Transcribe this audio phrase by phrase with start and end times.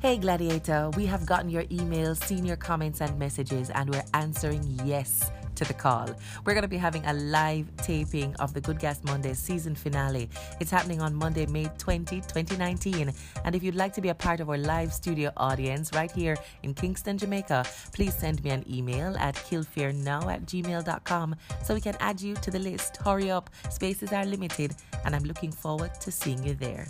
[0.00, 4.62] Hey Gladiator, we have gotten your emails, seen your comments and messages, and we're answering
[4.84, 6.08] yes to the call.
[6.44, 10.30] We're going to be having a live taping of the Good Gas Monday season finale.
[10.60, 13.12] It's happening on Monday, May 20, 2019.
[13.44, 16.36] And if you'd like to be a part of our live studio audience right here
[16.62, 21.34] in Kingston, Jamaica, please send me an email at killfearnow at gmail.com
[21.64, 22.98] so we can add you to the list.
[22.98, 26.86] Hurry up, spaces are limited, and I'm looking forward to seeing you there.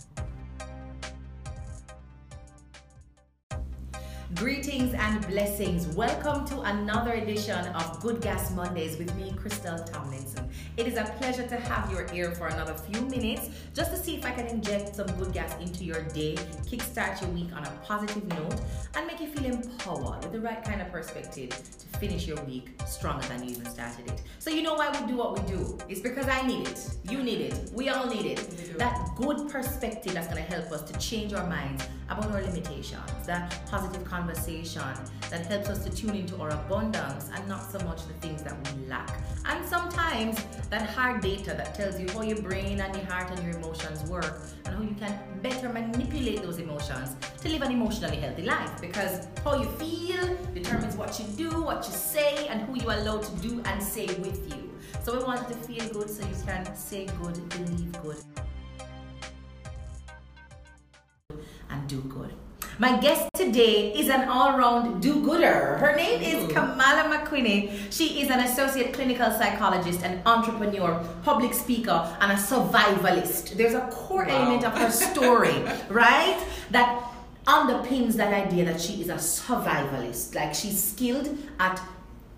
[4.34, 5.86] Greetings and blessings.
[5.96, 10.47] Welcome to another edition of Good Gas Mondays with me, Crystal Tomlinson.
[10.78, 14.14] It is a pleasure to have your ear for another few minutes just to see
[14.14, 16.36] if I can inject some good gas into your day,
[16.70, 18.54] kickstart your week on a positive note,
[18.94, 22.68] and make you feel empowered with the right kind of perspective to finish your week
[22.86, 24.22] stronger than you even started it.
[24.38, 25.76] So, you know why we do what we do?
[25.88, 26.88] It's because I need it.
[27.10, 27.72] You need it.
[27.74, 28.78] We all need it.
[28.78, 33.26] That good perspective that's going to help us to change our minds about our limitations,
[33.26, 34.82] that positive conversation
[35.28, 38.54] that helps us to tune into our abundance and not so much the things that
[38.64, 39.10] we lack.
[39.44, 43.42] And sometimes that hard data that tells you how your brain and your heart and
[43.42, 48.16] your emotions work and how you can better manipulate those emotions to live an emotionally
[48.16, 52.78] healthy life because how you feel determines what you do, what you say, and who
[52.78, 54.70] you allow to do and say with you.
[55.02, 58.16] So we want to feel good so you can say good, believe good.
[61.70, 62.32] and do good.
[62.78, 65.78] My guest today is an all-round do-gooder.
[65.78, 67.90] Her name is Kamala McQuinney.
[67.90, 73.56] She is an associate clinical psychologist, an entrepreneur, public speaker, and a survivalist.
[73.56, 74.42] There's a core wow.
[74.42, 76.38] element of her story, right?
[76.70, 77.02] That
[77.46, 80.34] underpins that idea that she is a survivalist.
[80.34, 81.80] Like she's skilled at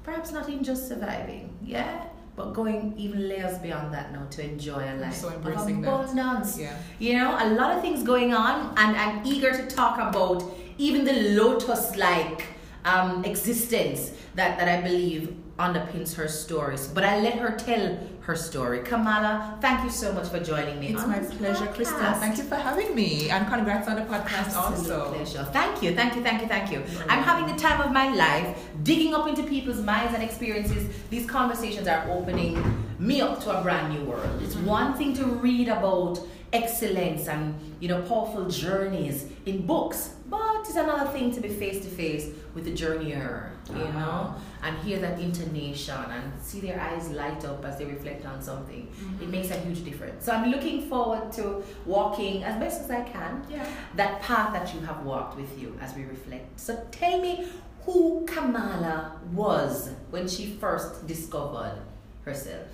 [0.05, 2.07] perhaps not even just surviving, yeah?
[2.41, 6.57] But going even layers beyond that now to enjoy a life so embracing of abundance.
[6.57, 6.63] That.
[6.63, 6.77] Yeah.
[6.99, 10.39] You know, a lot of things going on, and I'm eager to talk about
[10.79, 12.45] even the lotus-like
[12.85, 16.87] um, existence that that I believe underpins her stories.
[16.89, 18.81] But I let her tell her story.
[18.81, 20.89] Kamala, thank you so much for joining me.
[20.89, 21.75] It's my pleasure, podcast.
[21.75, 22.13] Crystal.
[22.25, 25.13] Thank you for having me, and congrats on the podcast Absolute also.
[25.15, 25.45] pleasure.
[25.53, 26.83] Thank you, thank you, thank you, thank you.
[27.09, 28.49] I'm having the time of my life,
[28.83, 30.83] digging up into people's minds and experiences.
[31.11, 32.53] These conversations are opening
[32.99, 34.43] me up to a brand new world.
[34.43, 34.67] It's mm-hmm.
[34.67, 36.21] one thing to read about
[36.53, 41.83] excellence and you know powerful journeys in books but it's another thing to be face
[41.85, 44.01] to face with the journeyer you uh-huh.
[44.01, 48.43] know and hear that intonation and see their eyes light up as they reflect on
[48.43, 49.23] something mm-hmm.
[49.23, 53.03] it makes a huge difference so i'm looking forward to walking as best as i
[53.03, 53.67] can yeah.
[53.95, 57.47] that path that you have walked with you as we reflect so tell me
[57.85, 61.81] who kamala was when she first discovered
[62.25, 62.67] herself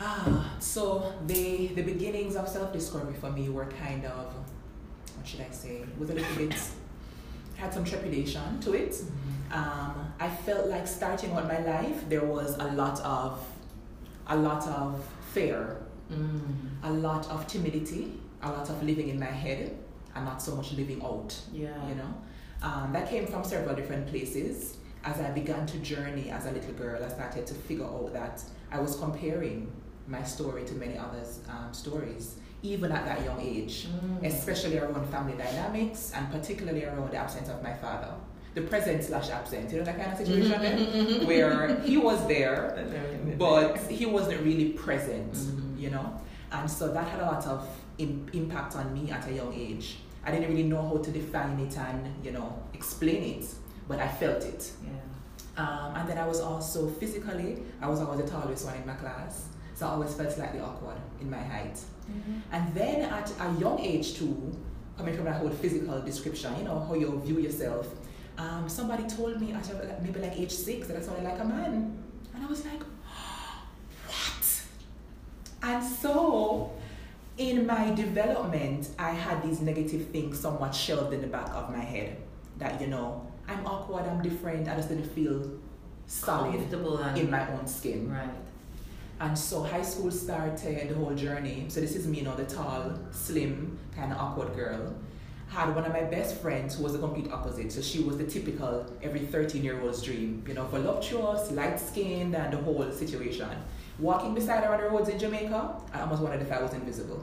[0.00, 4.32] Ah, so the the beginnings of self discovery for me were kind of
[5.16, 5.82] what should I say?
[5.98, 6.54] Was a little bit
[7.56, 8.92] had some trepidation to it.
[8.92, 9.52] Mm-hmm.
[9.52, 13.46] Um, I felt like starting out my life there was a lot of
[14.26, 15.76] a lot of fear,
[16.10, 16.40] mm.
[16.82, 18.12] a lot of timidity,
[18.42, 19.76] a lot of living in my head,
[20.14, 21.36] and not so much living out.
[21.52, 22.14] Yeah, you know,
[22.62, 24.76] um, that came from several different places.
[25.02, 28.42] As I began to journey as a little girl, I started to figure out that
[28.70, 29.72] I was comparing
[30.10, 34.24] my story to many others' um, stories, even at that young age, mm.
[34.24, 38.12] especially around family dynamics and particularly around the absence of my father.
[38.54, 41.26] The present slash absent, you know that kind of situation mm-hmm, mm-hmm.
[41.26, 42.84] where he was there,
[43.38, 45.78] but he wasn't really present, mm-hmm.
[45.78, 46.20] you know?
[46.50, 47.68] And so that had a lot of
[47.98, 49.98] in, impact on me at a young age.
[50.24, 53.46] I didn't really know how to define it and, you know, explain it,
[53.86, 54.72] but I felt it.
[54.82, 54.90] Yeah.
[55.56, 58.94] Um, and then I was also physically, I was always the tallest one in my
[58.94, 59.48] class.
[59.80, 61.72] So I always felt slightly awkward in my height.
[61.74, 62.52] Mm-hmm.
[62.52, 64.54] And then at a young age too,
[64.98, 67.88] coming from that whole physical description, you know, how you view yourself,
[68.36, 71.98] um, somebody told me at maybe like age six that I sounded like a man.
[72.34, 72.82] And I was like,
[74.06, 74.62] what?
[75.62, 76.72] And so
[77.38, 81.80] in my development, I had these negative things somewhat shelved in the back of my
[81.80, 82.18] head.
[82.58, 85.50] That, you know, I'm awkward, I'm different, I just didn't feel
[86.06, 86.70] solid
[87.16, 88.12] in my own skin.
[88.12, 88.28] Right.
[89.20, 91.66] And so high school started the whole journey.
[91.68, 94.94] So this is me, you know, the tall, slim, kind of awkward girl.
[95.48, 97.70] Had one of my best friends who was the complete opposite.
[97.70, 102.34] So she was the typical every 13 year old's dream, you know, voluptuous, light skinned,
[102.34, 103.50] and the whole situation.
[103.98, 107.22] Walking beside her on the roads in Jamaica, I almost wondered if I was invisible.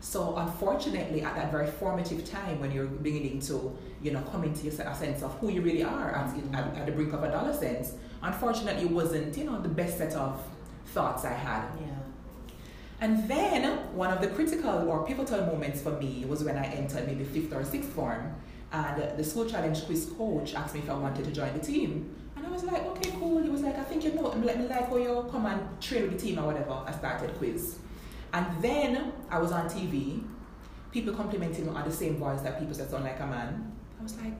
[0.00, 4.68] So unfortunately, at that very formative time when you're beginning to, you know, come into
[4.68, 8.84] a sense of who you really are at, at, at the brink of adolescence, unfortunately,
[8.84, 10.40] it wasn't, you know, the best set of
[10.86, 11.66] thoughts I had.
[11.80, 12.04] Yeah.
[13.00, 17.06] And then one of the critical or pivotal moments for me was when I entered
[17.06, 18.34] maybe fifth or sixth form.
[18.72, 22.14] And the school challenge quiz coach asked me if I wanted to join the team.
[22.36, 23.42] And I was like, okay, cool.
[23.42, 26.02] He was like, I think you know, let me like how you come and train
[26.02, 26.72] with the team or whatever.
[26.86, 27.78] I started quiz.
[28.32, 30.24] And then I was on TV,
[30.90, 33.72] people complimenting me on the same voice that people said sound like a man.
[34.00, 34.34] I was like,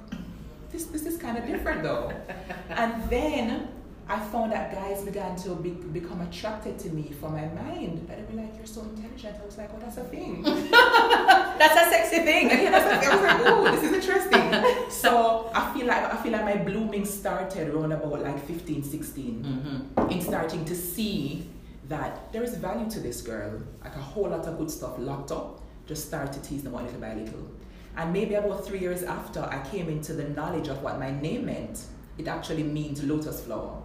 [0.73, 2.13] this, this is kind of different though.
[2.71, 3.69] and then
[4.07, 8.07] I found that guys began to be, become attracted to me for my mind.
[8.07, 10.43] That they'd be like, "You're so intelligent." I was like, "Oh, that's a thing.
[10.43, 13.11] that's a sexy thing." yeah, that's a.
[13.11, 16.57] I was like, "Oh, this is interesting." so I feel like I feel like my
[16.57, 20.11] blooming started around about like 15, 16, mm-hmm.
[20.11, 21.49] in starting to see
[21.89, 23.63] that there is value to this girl.
[23.83, 25.63] Like a whole lot of good stuff locked up.
[25.87, 27.51] Just start to tease them out little by little.
[27.97, 31.47] And maybe about three years after I came into the knowledge of what my name
[31.47, 31.85] meant,
[32.19, 33.84] it actually means lotus flower.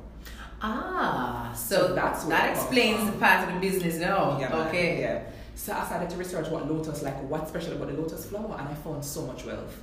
[0.61, 4.37] Ah, so, so that's that explains the part of the business now.
[4.39, 4.99] Yeah, okay.
[5.01, 5.23] Yeah.
[5.55, 8.67] So I started to research what lotus, like what's special about the lotus flower, and
[8.67, 9.81] I found so much wealth.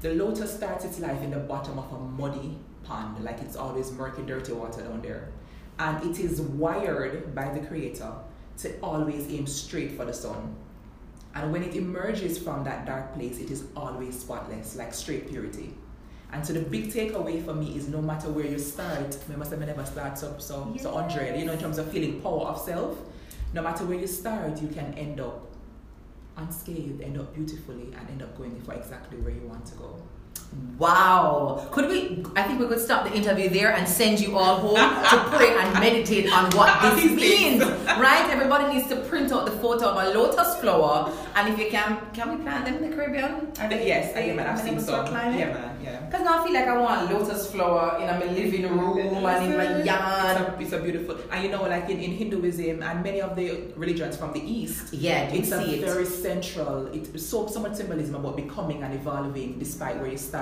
[0.00, 3.92] The lotus starts its life in the bottom of a muddy pond, like it's always
[3.92, 5.28] murky, dirty water down there.
[5.78, 8.12] And it is wired by the creator
[8.58, 10.54] to always aim straight for the sun.
[11.34, 15.74] And when it emerges from that dark place, it is always spotless, like straight purity.
[16.32, 19.66] And so the big takeaway for me is no matter where you start, remember I
[19.66, 20.84] never start up so yes.
[20.84, 22.96] so 100, you know, in terms of feeling power of self,
[23.52, 25.50] no matter where you start, you can end up
[26.36, 30.00] unscathed, end up beautifully, and end up going for exactly where you want to go.
[30.80, 31.68] Wow.
[31.72, 34.76] Could we, I think we could stop the interview there and send you all home
[34.76, 37.62] to pray and meditate on what this means.
[38.00, 38.26] right?
[38.30, 41.12] Everybody needs to print out the photo of a lotus flower.
[41.34, 43.52] And if you can, can we plant them in the Caribbean?
[43.60, 45.04] Are they, yes, I, man, I've seen so.
[45.04, 46.00] Yeah, man, yeah.
[46.06, 49.52] Because now I feel like I want a lotus flower in my living room and
[49.52, 50.40] in my yard.
[50.40, 53.36] It's a, it's a, beautiful, and you know, like in, in Hinduism and many of
[53.36, 55.84] the religions from the East, yeah, it's a it.
[55.84, 60.39] very central, it's so, so much symbolism about becoming and evolving despite where you start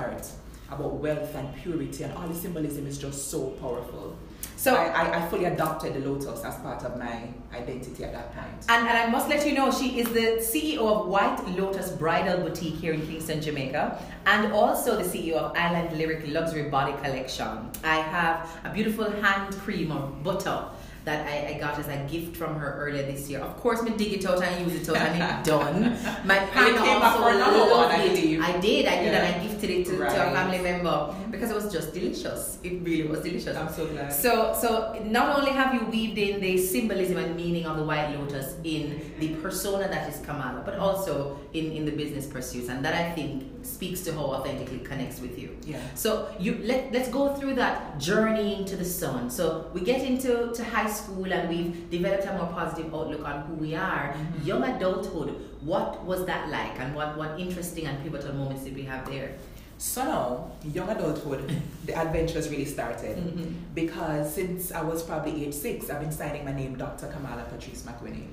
[0.71, 4.15] about wealth and purity, and all the symbolism is just so powerful.
[4.55, 8.33] So I, I, I, fully adopted the lotus as part of my identity at that
[8.33, 8.65] point.
[8.67, 12.41] And, and I must let you know, she is the CEO of White Lotus Bridal
[12.41, 17.71] Boutique here in Kingston, Jamaica, and also the CEO of Island Lyric Luxury Body Collection.
[17.85, 20.65] I have a beautiful hand cream of butter
[21.05, 23.39] that I, I, got as a gift from her earlier this year.
[23.39, 25.81] Of course, me dig it out and use it out and it's done.
[26.25, 27.41] My pan also it.
[27.41, 28.97] I, I, did, I did, yeah.
[28.97, 30.13] and I gifted it to, right.
[30.13, 32.59] to a family member because it was just delicious.
[32.63, 33.55] It really was delicious.
[33.55, 34.11] I'm so glad.
[34.11, 38.15] So, so not only have you weaved in the symbolism and meaning of the white
[38.17, 42.83] lotus in the persona that is Kamala, but also in, in the business pursuits, and
[42.83, 45.57] that I think speaks to how authentically connects with you.
[45.65, 45.81] Yeah.
[45.95, 49.29] So you let let's go through that journey into the sun.
[49.29, 53.41] So we get into to high school and we've developed a more positive outlook on
[53.43, 54.13] who we are.
[54.13, 54.47] Mm-hmm.
[54.47, 55.29] Young adulthood,
[55.61, 59.35] what was that like, and what what interesting and pivotal moments did we have there?
[59.79, 61.49] So now, young adulthood,
[61.85, 63.53] the adventures really started mm-hmm.
[63.73, 67.07] because since I was probably age six, I've been signing my name Dr.
[67.07, 68.27] Kamala Patrice McWinney.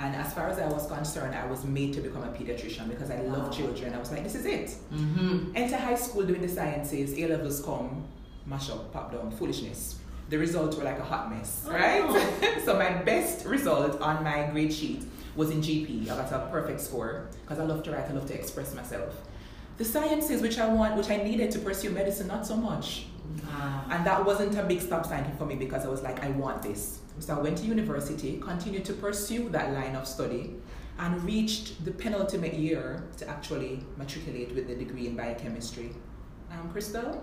[0.00, 3.10] And as far as I was concerned, I was made to become a pediatrician because
[3.10, 3.92] I love children.
[3.92, 4.74] I was like, this is it.
[4.94, 5.52] Mm-hmm.
[5.54, 8.04] Enter high school doing the sciences, A levels come,
[8.46, 9.98] mash up, pop down, foolishness.
[10.30, 11.72] The results were like a hot mess, oh.
[11.72, 12.62] right?
[12.64, 15.04] so my best result on my grade sheet
[15.36, 16.04] was in GP.
[16.04, 19.14] I got a perfect score because I love to write, I love to express myself.
[19.76, 23.06] The sciences which I want, which I needed to pursue medicine, not so much.
[23.48, 23.84] Ah.
[23.90, 26.62] And that wasn't a big stop sign for me because I was like, I want
[26.62, 26.99] this.
[27.20, 30.56] So I went to university, continued to pursue that line of study,
[30.98, 35.92] and reached the penultimate year to actually matriculate with the degree in biochemistry.
[36.50, 37.22] Um, Crystal,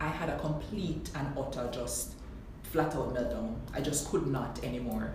[0.00, 2.14] I had a complete and utter just
[2.62, 3.56] flat out meltdown.
[3.74, 5.12] I just could not anymore.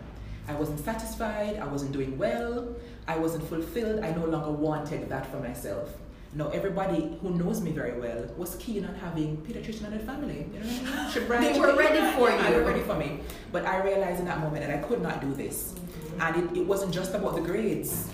[0.48, 2.76] I wasn't satisfied, I wasn't doing well,
[3.08, 5.90] I wasn't fulfilled, I no longer wanted that for myself.
[6.36, 10.46] Now, everybody who knows me very well was keen on having pediatrician in the family.
[10.54, 12.44] You know they were ready for you.
[12.44, 13.22] They were ready for me.
[13.54, 15.72] But I realized in that moment that I could not do this.
[15.72, 16.22] Mm-hmm.
[16.22, 18.10] And it, it wasn't just about the grades.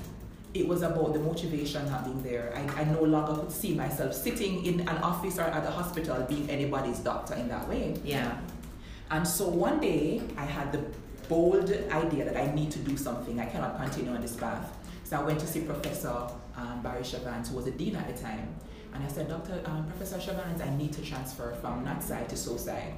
[0.54, 2.54] It was about the motivation not being there.
[2.56, 6.24] I, I no longer could see myself sitting in an office or at a hospital
[6.30, 7.96] being anybody's doctor in that way.
[8.04, 8.38] Yeah.
[9.10, 10.84] And so one day I had the
[11.28, 13.40] bold idea that I need to do something.
[13.40, 14.78] I cannot continue on this path.
[15.06, 18.22] So I went to see Professor um, Barry Chevannes, who was a dean at the
[18.22, 18.56] time.
[18.94, 19.62] And I said, Dr.
[19.66, 22.94] Um, Professor Chevannes, I need to transfer from that side to so side.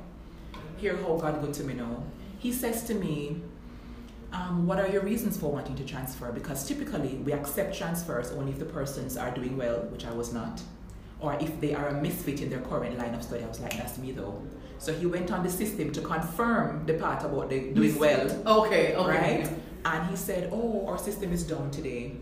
[0.77, 2.03] Hear how God good to me now.
[2.39, 3.41] He says to me,
[4.31, 6.31] um, what are your reasons for wanting to transfer?
[6.31, 10.33] Because typically we accept transfers only if the persons are doing well, which I was
[10.33, 10.61] not,
[11.19, 13.43] or if they are a misfit in their current line of study.
[13.43, 14.41] I was like, that's me though.
[14.79, 18.65] So he went on the system to confirm the part about the doing well.
[18.65, 19.41] Okay, okay.
[19.41, 19.49] Right?
[19.85, 22.15] And he said, oh, our system is down today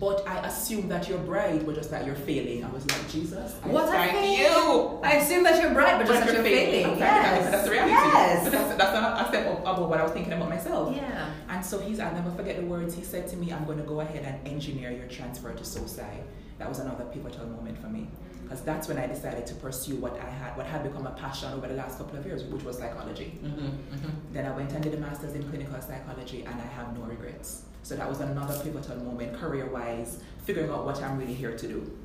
[0.00, 2.64] But I assumed that you're bright, but just that you're failing.
[2.64, 4.98] I was like, Jesus, I What a thank fail.
[4.98, 5.00] you.
[5.02, 6.92] I assume that you're bright, but just that you're failing.
[6.94, 6.98] Exactly.
[7.00, 7.50] Yes.
[7.50, 7.92] That's the reality.
[7.92, 8.44] Yes.
[8.44, 10.96] But that's, that's not a step above what I was thinking about myself.
[10.96, 11.30] Yeah.
[11.48, 13.84] And so he's, I'll never forget the words he said to me, I'm going to
[13.84, 16.22] go ahead and engineer your transfer to SOSI.
[16.58, 18.08] That was another pivotal moment for me.
[18.42, 21.52] Because that's when I decided to pursue what I had, what had become a passion
[21.52, 23.38] over the last couple of years, which was psychology.
[23.42, 24.08] Mm-hmm, mm-hmm.
[24.32, 27.62] Then I went and did a master's in clinical psychology and I have no regrets.
[27.82, 31.68] So that was another pivotal moment, career wise, figuring out what I'm really here to
[31.68, 31.98] do.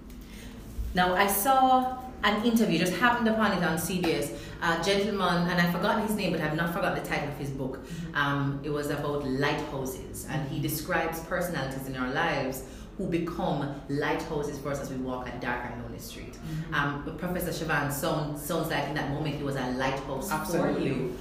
[0.94, 4.36] Now I saw an interview, just happened upon it on CBS.
[4.62, 7.52] A gentleman, and I've forgotten his name, but I've not forgotten the title of his
[7.52, 7.80] book.
[8.16, 12.64] Um, it was about lighthouses, and he describes personalities in our lives
[12.98, 16.36] who become lighthouses for us as we walk a dark and lonely street.
[16.74, 20.72] Um, but Professor Chevannes sound, sounds like in that moment he was a lighthouse for
[20.80, 21.16] you.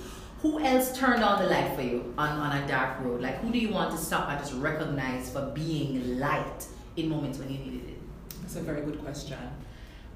[0.46, 3.20] Who else turned on the light for you on, on a dark road?
[3.20, 6.64] Like who do you want to stop and just recognize for being light
[6.96, 7.98] in moments when you needed it?
[8.42, 9.36] That's a very good question.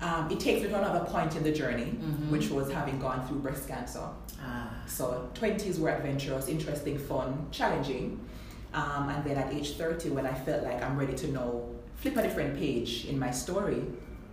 [0.01, 2.31] Um, it takes me to another point in the journey, Mhm.
[2.31, 4.07] which was having gone through breast cancer.
[4.41, 4.71] Ah.
[4.87, 8.21] So 20s were adventurous, interesting, fun, challenging.
[8.73, 12.17] Um, and then at age 30, when I felt like I'm ready to know, flip
[12.17, 13.83] a different page in my story,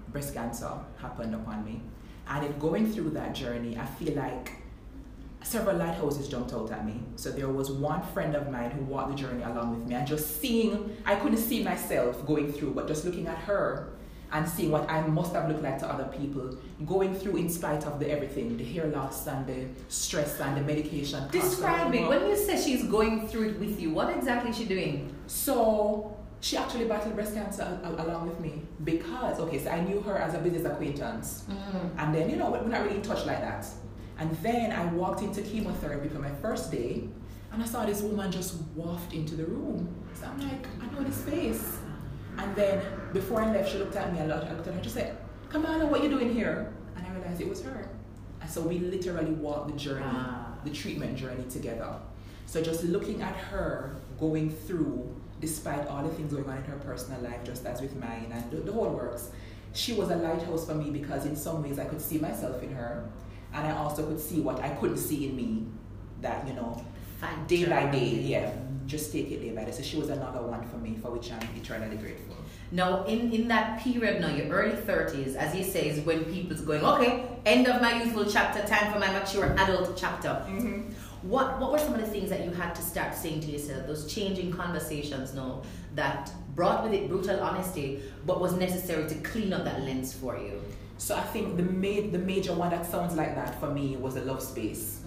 [0.10, 0.70] breast cancer
[1.02, 1.82] happened upon me.
[2.30, 4.52] And in going through that journey, I feel like
[5.48, 7.02] several lighthouses jumped out at me.
[7.16, 10.06] So there was one friend of mine who walked the journey along with me, and
[10.06, 13.90] just seeing, I couldn't see myself going through, but just looking at her
[14.34, 17.86] and seeing what I must have looked like to other people, going through in spite
[17.86, 21.24] of the everything, the hair loss and the stress and the medication.
[21.80, 25.16] and When you say she's going through it with you, what exactly is she doing?
[25.28, 30.18] So she actually battled breast cancer along with me because okay, so I knew her
[30.18, 31.90] as a business acquaintance, mm.
[31.98, 33.66] and then you know we're not really in touch like that.
[34.20, 37.08] And then I walked into chemotherapy for my first day,
[37.52, 39.88] and I saw this woman just waft into the room.
[40.14, 41.78] So I'm like, I know this face.
[42.38, 42.82] And then
[43.14, 44.44] before I left, she looked at me a lot.
[44.46, 45.18] I looked at her and she said,
[45.50, 46.74] Kamala, what you doing here?
[46.96, 47.90] And I realized it was her.
[48.42, 50.54] And so we literally walked the journey, Ah.
[50.64, 51.96] the treatment journey together.
[52.46, 56.78] So just looking at her going through, despite all the things going on in her
[56.78, 59.32] personal life, just as with mine, and the, the whole works,
[59.74, 62.72] she was a lighthouse for me because in some ways I could see myself in
[62.74, 63.08] her,
[63.54, 65.68] and I also could see what I couldn't see in me.
[66.22, 66.84] That you know,
[67.48, 68.52] day by day, yeah,
[68.88, 69.72] just take it day by day.
[69.72, 72.36] So she was another one for me, for which I'm eternally grateful.
[72.72, 76.62] Now, in, in that period now, your early 30s, as you say, is when people's
[76.62, 80.30] going, okay, end of my youthful chapter, time for my mature adult chapter.
[80.30, 80.92] Mm-hmm.
[81.22, 83.88] What, what were some of the things that you had to start saying to yourself,
[83.88, 85.64] those changing conversations now
[85.96, 90.38] that brought with it brutal honesty, but was necessary to clean up that lens for
[90.38, 90.62] you?
[90.98, 94.16] So I think the ma- the major one that sounds like that for me was
[94.16, 95.00] a love space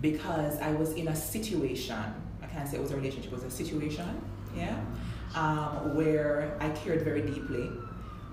[0.00, 1.98] because I was in a situation.
[2.42, 4.08] I can't say it was a relationship; it was a situation,
[4.56, 4.76] yeah,
[5.34, 7.68] um, where I cared very deeply,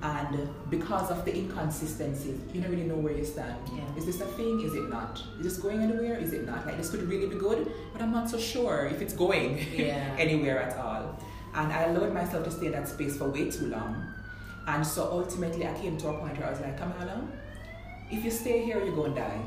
[0.02, 3.58] and because of the inconsistencies, you don't really know where you stand.
[3.76, 3.84] Yeah.
[3.98, 4.62] Is this a thing?
[4.62, 5.22] Is it not?
[5.40, 6.16] Is this going anywhere?
[6.18, 6.66] Is it not?
[6.66, 10.16] Like this could really be good, but I'm not so sure if it's going Yeah.
[10.18, 11.20] anywhere at all.
[11.54, 14.14] And I allowed myself to stay in that space for way too long.
[14.68, 17.26] And so ultimately, I came to a point where I was like, Kamala,
[18.12, 19.42] if you stay here, you're going to die.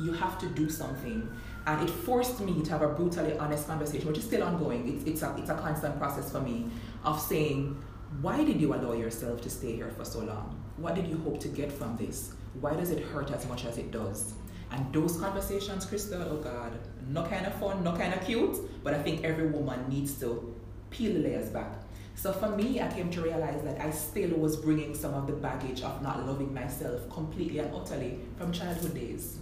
[0.00, 1.28] You have to do something.
[1.66, 4.88] And it forced me to have a brutally honest conversation, which is still ongoing.
[4.88, 6.66] It's, it's, a, it's a constant process for me
[7.04, 7.82] of saying,
[8.22, 10.58] why did you allow yourself to stay here for so long?
[10.76, 12.32] What did you hope to get from this?
[12.60, 14.34] Why does it hurt as much as it does?
[14.70, 18.94] And those conversations, Crystal, oh God, no kind of fun, no kind of cute, but
[18.94, 20.54] I think every woman needs to
[20.90, 21.72] peel the layers back.
[22.16, 25.34] So for me, I came to realize that I still was bringing some of the
[25.34, 29.38] baggage of not loving myself completely and utterly from childhood days.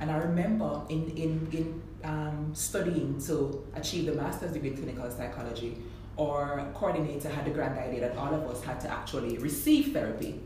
[0.00, 5.10] And I remember in, in, in um, studying to achieve the master's degree in clinical
[5.10, 5.76] psychology,
[6.18, 10.40] our coordinator had the grand idea that all of us had to actually receive therapy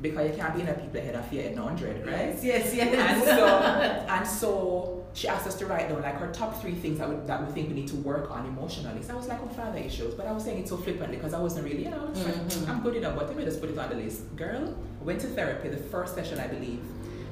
[0.00, 2.36] because you can't be in a people head fear at 100, right?
[2.42, 3.46] Yes, yes, And so,
[4.08, 7.14] and so she asked us to write down like her top three things that we,
[7.26, 9.00] that we think we need to work on emotionally.
[9.02, 10.12] So I was like, oh, father issues.
[10.14, 12.24] But I was saying it so flippantly because I wasn't really, you know, I was
[12.26, 12.68] like.
[12.68, 14.34] I'm good enough, but let me just put it on the list.
[14.36, 16.80] Girl, went to therapy, the first session, I believe.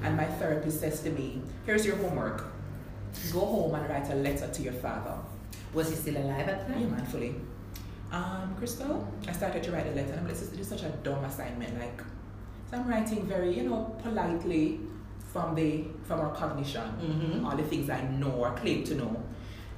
[0.05, 2.45] And my therapist says to me, here's your homework.
[3.33, 5.15] Go home and write a letter to your father.
[5.75, 6.97] Was he still alive at the Yeah, time?
[7.07, 7.41] mindfully.
[8.12, 10.69] Um, Crystal, I started to write a letter, and I'm like, this is, this is
[10.69, 11.79] such a dumb assignment.
[11.81, 12.01] Like,
[12.71, 14.81] so I'm writing very, you know, politely
[15.33, 17.45] from the from our cognition, Mhm.
[17.45, 19.17] all the things I know or claim to know.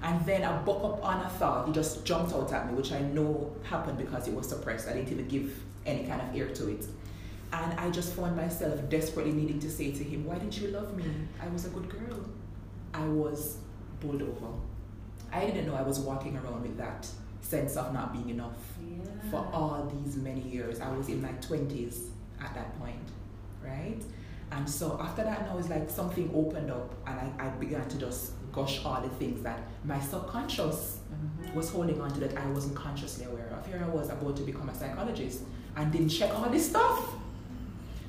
[0.03, 2.93] And then I buck up on a thought, it just jumped out at me, which
[2.93, 4.89] I know happened because it was suppressed.
[4.89, 6.85] I didn't even give any kind of ear to it.
[7.53, 10.95] And I just found myself desperately needing to say to him, Why didn't you love
[10.97, 11.05] me?
[11.41, 12.21] I was a good girl.
[12.93, 13.59] I was
[14.01, 14.49] bowled over.
[15.33, 17.07] I didn't know I was walking around with that
[17.41, 19.31] sense of not being enough Yeah.
[19.31, 20.81] for all these many years.
[20.81, 22.09] I was in my 20s
[22.41, 23.07] at that point,
[23.65, 24.03] right?
[24.53, 27.99] And so after that, now it's like something opened up, and I, I began to
[27.99, 31.55] just gush all the things that my subconscious Mhm.
[31.55, 33.65] was holding on to that I wasn't consciously aware of.
[33.67, 35.43] Here I was about to become a psychologist
[35.77, 37.15] and didn't check all this stuff.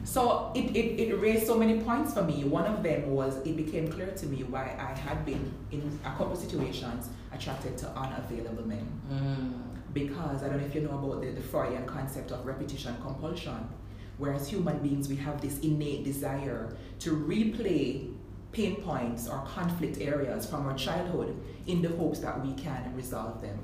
[0.04, 2.44] So it, it, it raised so many points for me.
[2.44, 6.10] One of them was it became clear to me why I had been in a
[6.16, 8.88] couple situations attracted to unavailable men.
[9.12, 9.94] Mm.
[9.94, 13.68] Because I don't know if you know about the, the Freudian concept of repetition compulsion,
[14.18, 18.12] where as human beings we have this innate desire to replay
[18.52, 21.36] pain points or conflict areas from our childhood
[21.68, 23.60] in the hopes that we can resolve them.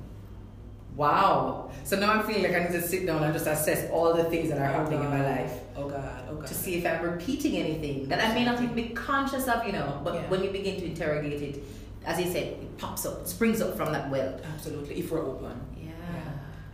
[0.94, 1.70] Wow.
[1.84, 4.24] So now I'm feeling like I need to sit down and just assess all the
[4.24, 6.46] things that are oh happening in my life Oh God, oh God.
[6.46, 9.72] to see if I'm repeating anything that I may not even be conscious of, you
[9.72, 10.00] know.
[10.04, 10.28] But Yeah.
[10.28, 11.64] when you begin to interrogate it,
[12.04, 14.38] as you said, it pops up, springs up from that well.
[14.54, 15.58] Absolutely, if we're open.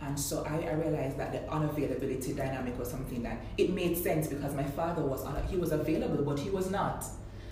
[0.09, 4.27] And so I, I realized that the unavailability dynamic was something that it made sense
[4.27, 7.05] because my father was un- he was available, but he was not.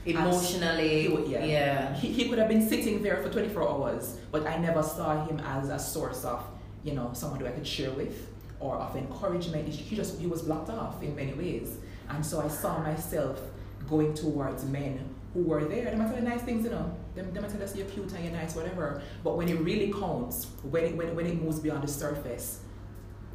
[0.07, 1.45] Emotionally, He would- yeah.
[1.45, 1.93] yeah.
[1.93, 5.39] He, he could have been sitting there for 24 hours, but I never saw him
[5.41, 6.43] as a source of,
[6.83, 8.27] you know, someone who I could share with
[8.59, 9.67] or of encouragement.
[9.69, 11.77] He just, he was blocked off in many ways.
[12.09, 13.39] And so I saw myself
[13.87, 15.91] going towards men who were there.
[15.91, 16.91] Tell you nice things, you know.
[17.17, 19.01] They, they might tell us you're cute and you're nice, whatever.
[19.23, 22.61] But when it really counts, when it, when, when it moves beyond the surface,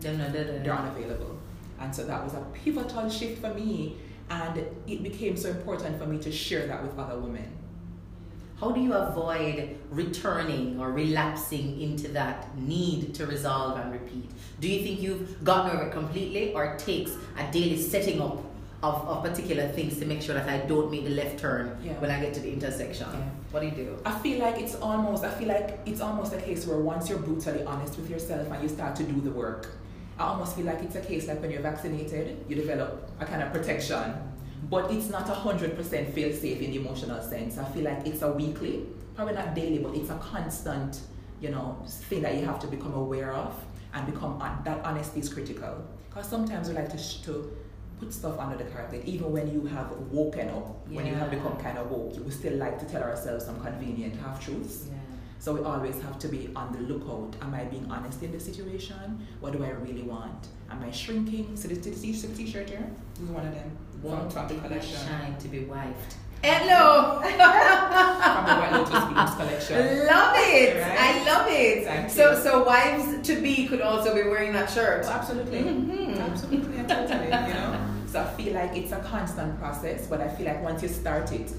[0.00, 1.38] Then, da- da- they're unavailable.
[1.80, 3.96] And so that was a pivotal shift for me.
[4.30, 7.50] And it became so important for me to share that with other women.
[8.58, 14.30] How do you avoid returning or relapsing into that need to resolve and repeat?
[14.60, 18.38] Do you think you've gotten over it completely, or it takes a daily setting up
[18.82, 21.92] of, of particular things to make sure that I don't make the left turn Yeah.
[22.00, 23.06] when I get to the intersection?
[23.12, 23.28] Yeah.
[23.52, 23.98] What do you do?
[24.04, 27.18] I feel like it's almost I feel like it's almost a case where once you're
[27.18, 29.68] brutally honest with yourself and you start to do the work,
[30.18, 33.42] I almost feel like it's a case like when you're vaccinated, you develop a kind
[33.42, 34.14] of protection.
[34.70, 37.58] But it's not a hundred percent fail safe in the emotional sense.
[37.58, 41.00] I feel like it's a weekly, probably not daily, but it's a constant,
[41.40, 43.54] you know, thing that you have to become aware of
[43.94, 45.84] and become that honesty is critical.
[46.08, 47.50] Because sometimes we like to sh- to
[48.02, 51.56] put stuff under the carpet, even when you have woken up, when you have become
[51.58, 54.86] kind of woke, we still like to tell ourselves some convenient half truths.
[54.90, 54.96] Yeah.
[55.38, 57.34] So we always have to be on the lookout.
[57.42, 59.26] Am I being honest in the situation?
[59.40, 60.48] What do I really want?
[60.70, 61.56] Am I shrinking?
[61.56, 64.48] So the t- t- t- t-shirt here this is one of them from, Won't from
[64.48, 64.98] the collection.
[65.06, 66.14] shine to be wifed?
[66.42, 67.20] Hello!
[67.20, 70.06] From the White Lotus collection.
[70.06, 70.82] love it!
[70.82, 70.98] Right?
[70.98, 71.84] I love it.
[71.84, 72.42] Thank so, you.
[72.42, 75.04] so wives to be could also be wearing that shirt.
[75.06, 75.60] Oh, absolutely.
[75.60, 76.18] Mhm.
[76.18, 77.78] Absolutely, totally, you know.
[78.06, 81.30] So I feel like it's a constant process, but I feel like once you start
[81.32, 81.52] it,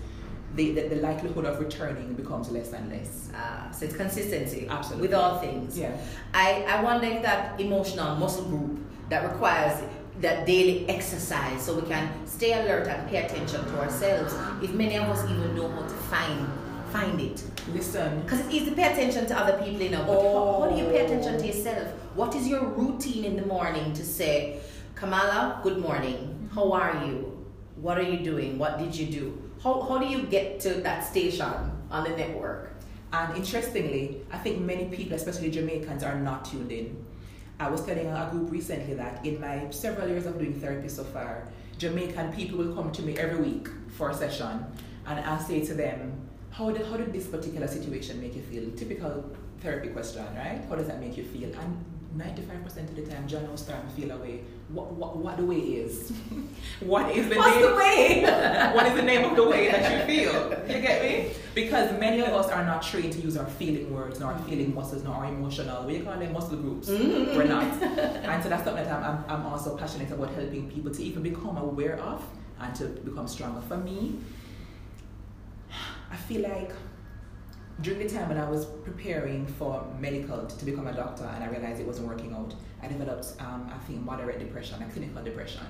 [0.56, 3.30] the, the, the likelihood of returning becomes less and less.
[3.34, 5.08] Ah, so it's consistency Absolutely.
[5.08, 5.80] with all things.
[5.80, 5.98] Yeah.
[6.34, 9.82] I, I wonder if that emotional muscle group that requires
[10.24, 14.34] that daily exercise so we can stay alert and pay attention to ourselves,
[14.64, 16.48] if many of us even know how to find
[16.92, 17.44] find it.
[17.74, 20.70] Listen, Because it's easy to pay attention to other people, you know, but how, how
[20.70, 21.88] do you pay attention to yourself?
[22.14, 24.60] What is your routine in the morning to say,
[24.94, 26.50] Kamala, good morning.
[26.54, 27.46] How are you?
[27.78, 28.60] What are you doing?
[28.60, 29.42] What did you do?
[29.64, 31.52] How, how do you get to that station
[31.90, 32.72] on the network?
[33.12, 37.03] And interestingly, I think many people, especially Jamaicans, are not tuned in.
[37.60, 41.04] I was telling a group recently that in my several years of doing therapy so
[41.04, 44.66] far, Jamaican people will come to me every week for a session,
[45.06, 46.14] and I'll say to them,
[46.52, 48.72] how did, how did this particular situation make you feel?
[48.76, 49.26] Typical
[49.60, 50.62] therapy question, right?
[50.70, 51.52] How does that make you feel?
[51.60, 51.84] And
[52.18, 54.42] 95% of the time, John will start to feel away.
[54.70, 56.12] What, what, what the way is?
[56.80, 57.62] what is the What's name?
[57.70, 58.24] the way?
[58.76, 60.50] what is the name of the way that you feel?
[60.68, 61.32] You get me?
[61.56, 64.76] Because many of us are not trained to use our feeling words, nor our feeling
[64.76, 66.90] muscles, nor our emotional, you call them, muscle groups.
[66.90, 67.36] Mhm.
[67.36, 67.64] We're not.
[67.82, 71.24] And so that's something that I'm, I'm, I'm also passionate about helping people to even
[71.24, 72.24] become aware of
[72.60, 73.62] and to become stronger.
[73.62, 74.20] For me,
[76.12, 76.72] I feel like
[77.82, 81.48] during the time when I was preparing for medical to become a doctor and I
[81.48, 85.66] realized it wasn't working out, I developed, um, I think, moderate depression, a clinical depression.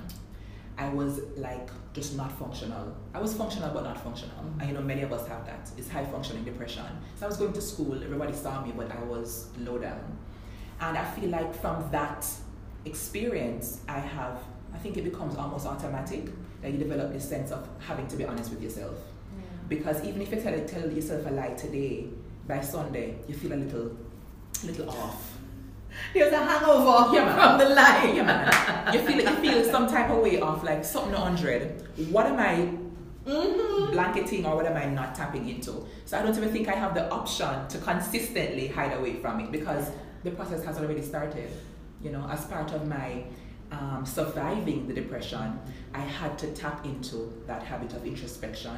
[0.78, 2.96] I was like just not functional.
[3.14, 4.36] I was functional but not functional.
[4.60, 5.70] And you know, many of us have that.
[5.78, 6.86] It's high functioning depression.
[7.16, 10.18] So I was going to school, everybody saw me, but I was low down.
[10.82, 12.28] And I feel like from that
[12.86, 14.40] experience, I have,
[14.74, 16.26] I think it becomes almost automatic
[16.62, 18.96] that you develop this sense of having to be honest with yourself.
[19.78, 22.06] Because even if you tell, tell yourself a lie today,
[22.48, 23.98] by Sunday, you feel a little,
[24.64, 25.38] little off.
[26.14, 28.14] There's a hangover Yeah, from the lie.
[28.16, 28.92] Yeah.
[28.94, 31.88] You feel you feel some type of way off, like something hundred.
[32.12, 32.70] What am I
[33.28, 33.92] Mhm.
[33.92, 35.86] blanketing or what am I not tapping into?
[36.06, 39.52] So I don't even think I have the option to consistently hide away from it
[39.52, 39.90] because
[40.24, 41.50] the process has already started.
[42.02, 43.24] You know, as part of my
[43.74, 45.60] um, surviving the depression,
[45.94, 48.78] I had to tap into that habit of introspection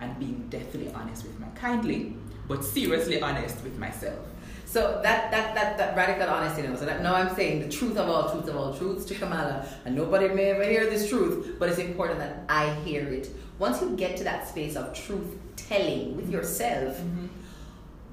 [0.00, 2.00] and being deathly honest with my kindly,
[2.48, 4.18] but seriously honest with myself.
[4.64, 7.68] So that that that, that radical honesty, you know, so that now I'm saying the
[7.68, 11.08] truth of all truths of all truths to Kamala, and nobody may ever hear this
[11.10, 13.28] truth, but it's important that I hear it.
[13.58, 17.26] Once you get to that space of truth telling with yourself, Mm-hmm.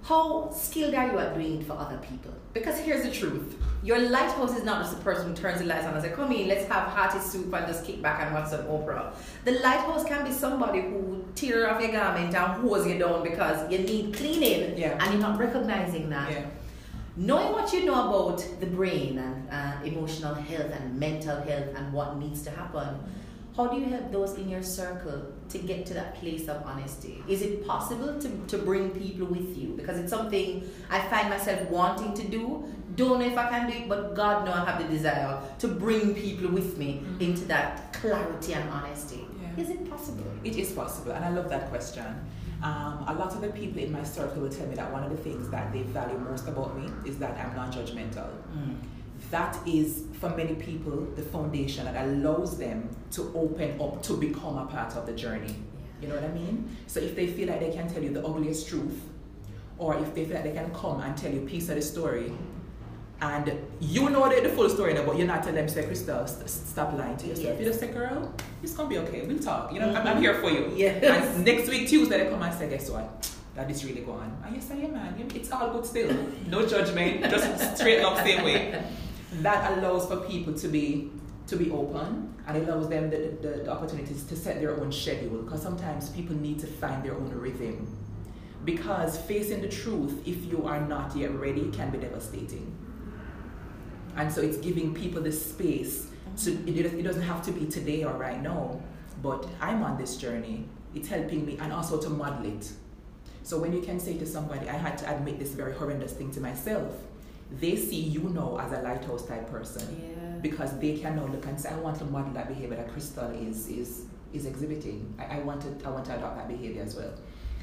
[0.04, 2.34] how skilled are you at doing it for other people?
[2.54, 3.58] Because here's the truth.
[3.84, 6.32] Your lighthouse is not just the person who turns the lights on and says, Come
[6.32, 9.14] in, let's have hearty soup and just kick back and watch some Oprah.
[9.46, 13.72] The lighthouse can be somebody who tear off your garment and hose you down because
[13.72, 14.98] you need cleaning Yeah.
[15.00, 16.32] and you're not recognizing that.
[16.32, 16.46] Yeah.
[17.16, 21.94] Knowing what you know about the brain and uh, emotional health and mental health and
[21.94, 23.00] what needs to happen,
[23.56, 27.24] how do you help those in your circle to get to that place of honesty?
[27.28, 29.70] Is it possible to, to bring people with you?
[29.76, 32.66] Because it's something I find myself wanting to do.
[32.96, 35.68] Don't know if I can do it, but God know I have the desire to
[35.68, 37.22] bring people with me Mhm.
[37.22, 39.26] into that clarity and honesty.
[39.42, 39.64] Yeah.
[39.64, 40.26] Is it possible?
[40.44, 42.06] It is possible, and I love that question.
[42.62, 45.10] Um, a lot of the people in my circle will tell me that one of
[45.12, 48.28] the things that they value most about me is that I'm non judgmental.
[49.32, 54.58] That is, for many people, the foundation that allows them to open up to become
[54.58, 55.56] a part of the journey.
[56.02, 56.76] You know what I mean?
[56.88, 59.02] So if they feel like they can tell you the ugliest truth,
[59.78, 61.82] or if they feel like they can come and tell you a piece of the
[61.82, 62.32] story,
[63.22, 66.26] and you know the, the full story now, but you're not telling them, say, Crystal,
[66.26, 67.50] st- stop lying to yourself.
[67.50, 67.60] Yes.
[67.60, 69.28] You just say, girl, it's gonna be okay.
[69.28, 69.74] We'll talk.
[69.74, 70.22] You know, I'm, I'm mm-hmm.
[70.22, 70.72] here for you.
[70.76, 71.04] Yes.
[71.04, 73.30] And next week, Tuesday, they come and say, guess what?
[73.56, 74.44] That is really going on.
[74.46, 76.16] And you say, yeah, man, it's all good still.
[76.48, 78.84] No judgment, just straight up, the same way.
[79.32, 81.12] That allows for people to be
[81.48, 84.92] to be open and it allows them the, the, the opportunities to set their own
[84.92, 85.42] schedule.
[85.42, 87.98] Because sometimes people need to find their own rhythm.
[88.66, 92.76] Because facing the truth if you are not yet ready can be devastating.
[94.16, 96.08] And so it's giving people the space
[96.44, 98.80] to it, it doesn't have to be today or right now
[99.22, 100.66] but i'm on this journey.
[100.96, 102.72] It's helping me and also to model it.
[103.44, 106.32] So when you can say to somebody i had to admit this very horrendous thing
[106.32, 106.94] to myself
[107.52, 110.38] they see you now as a lighthouse type person Yeah.
[110.42, 113.30] because they can now look and say, I want to model that behavior that Crystal
[113.32, 115.14] is is is exhibiting.
[115.18, 117.14] I, I want to I want to adopt that behavior as well.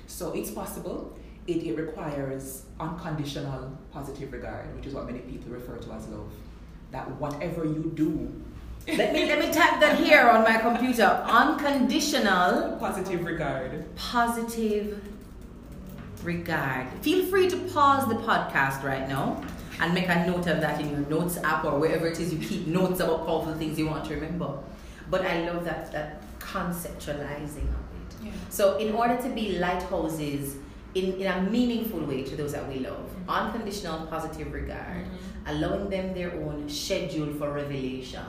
[0.06, 1.16] So it's possible.
[1.46, 6.32] It, it requires unconditional positive regard, which is what many people refer to as love.
[6.90, 8.32] That whatever you do,
[8.88, 11.04] let me let me type that here on my computer.
[11.04, 13.84] Unconditional positive regard.
[13.94, 15.00] positive
[16.24, 16.88] regard.
[17.02, 19.40] Feel free to pause the podcast right now
[19.80, 22.38] and make a note of that in your notes app or wherever it is you
[22.38, 24.58] keep notes about powerful things you want to remember.
[25.10, 28.24] But I love that that conceptualizing of it.
[28.24, 28.30] Yeah.
[28.48, 30.56] So in order to be lighthouses
[30.94, 33.28] in, in a meaningful way to those that we love, Mhm.
[33.28, 35.04] unconditional positive regard,
[35.46, 38.22] allowing them their own schedule for revelation.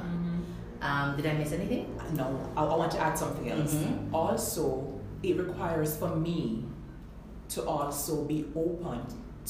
[0.81, 1.97] Um, did I miss anything?
[2.13, 3.73] No, I, I want to add something else.
[3.73, 4.13] Mhm.
[4.13, 6.65] Also, it requires for me
[7.49, 8.99] to also be open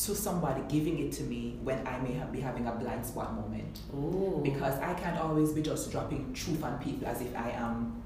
[0.06, 3.34] to somebody giving it to me when I may have, be having a blind spot
[3.34, 3.80] moment.
[3.96, 4.42] Ooh.
[4.44, 8.04] Because I can't always be just dropping truth on people as if I am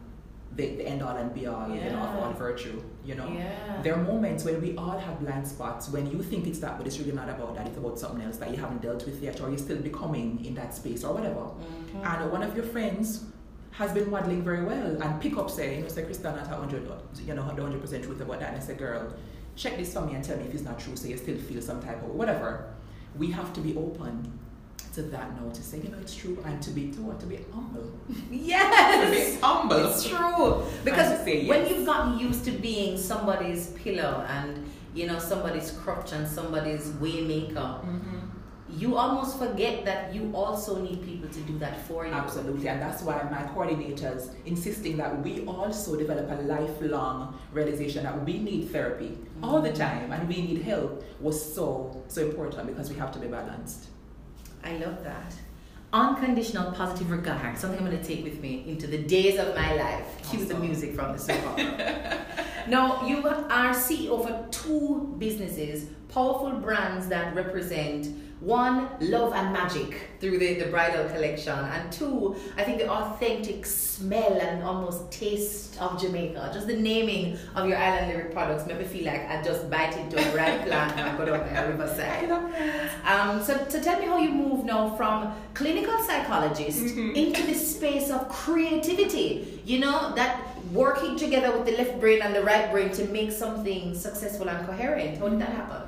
[0.56, 3.27] the, the end all and be all, you know, of all virtue, you know.
[3.30, 3.82] Yeah.
[3.84, 6.88] There are moments when we all have blind spots when you think it's that, but
[6.88, 7.67] it's really not about that.
[7.67, 10.56] It's about something else that you haven't dealt with yet, or you're still becoming in
[10.56, 11.41] that space, or whatever.
[11.41, 12.06] Mhm.
[12.06, 13.25] And one of your friends
[13.71, 16.56] has been modeling very well and pick up say, you know, say Krista not a
[16.56, 16.84] hundred
[17.25, 19.13] you know, the hundred percent truth about that and I say, girl,
[19.62, 21.62] check this for me and tell me if it's not true, so you still feel
[21.62, 22.65] some type of whatever.
[23.17, 24.39] We have to be open
[24.93, 27.26] to that now to say, you know, it's true and to be to what to
[27.26, 27.89] be humble.
[28.08, 29.39] To be Yes.
[29.41, 29.86] humble.
[29.86, 30.63] It's true.
[30.84, 36.12] Because say when you've gotten used to being somebody's pillow and you know somebody's crutch
[36.12, 38.21] and somebody's waymaker, Mhm.
[38.78, 42.14] You almost forget that you also need people to do that for you.
[42.14, 48.26] Absolutely, and that's why my coordinators insisting that we also develop a lifelong realization that
[48.26, 52.90] we need therapy all the time and we need help was so so important because
[52.90, 53.88] we have to be balanced.
[54.64, 55.34] I love that.
[55.94, 59.74] Unconditional positive regard, something I'm going to take with me into the days of my
[59.74, 60.06] life.
[60.30, 62.26] Cue the music from the soap opera.
[62.68, 68.08] now, you are CEO for two businesses, powerful brands that represent
[68.41, 73.65] one, love and magic through the, the bridal collection, and two, I think the authentic
[73.67, 76.49] smell and almost taste of Jamaica.
[76.51, 79.95] Just the naming of your island lyric products made me feel like I just bite
[79.95, 82.32] into a ripe plant and I go down there riverside.
[83.06, 87.15] Um, so, so tell me how you move now from clinical psychologist Mhm.
[87.15, 89.62] into the space of creativity.
[89.65, 90.41] You know, that
[90.73, 94.65] working together with the left brain and the right brain to make something successful and
[94.65, 95.19] coherent.
[95.19, 95.82] How did that happen?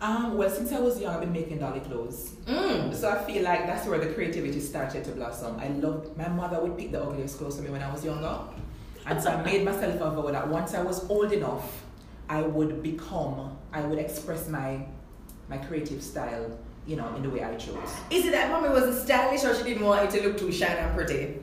[0.00, 2.32] Um, well, since I was young, I've been making dolly clothes.
[2.46, 2.94] Mm.
[2.94, 5.58] So I feel like that's where the creativity started to blossom.
[5.58, 8.38] I loved, my mother would pick the ugliest clothes for me when I was younger.
[9.06, 11.82] And so I made myself a vow that once I was old enough,
[12.28, 14.84] I would become, I would express my
[15.48, 17.76] my creative style, you know, in the way I chose.
[18.10, 20.80] Is it that mommy wasn't stylish or she didn't want you to look too shiny
[20.80, 21.36] and pretty?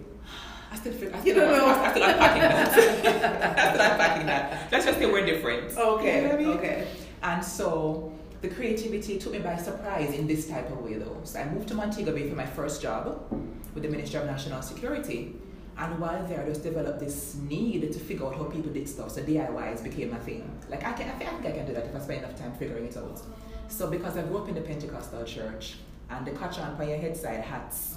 [0.72, 1.66] I still feel, I You still, don't know.
[1.68, 2.68] I still unpacking that.
[3.58, 4.72] I still unpacking that.
[4.74, 5.78] Let's just say we're different.
[5.78, 6.58] Okay, You know what I mean?
[6.58, 6.88] okay.
[7.22, 8.12] And so
[8.44, 11.18] the creativity took me by surprise in this type of way though.
[11.24, 13.26] So I moved to Montego Bay for my first job
[13.74, 15.34] with the Ministry of National Security.
[15.78, 19.12] And while there, I just developed this need to figure out how people did stuff.
[19.12, 20.60] So DIYs became a thing.
[20.70, 22.38] Like I can, I think, I think I can do that if I spend enough
[22.38, 23.22] time figuring it out.
[23.70, 25.76] So because I grew up in the Pentecostal church,
[26.10, 27.96] and the catch on your head side hats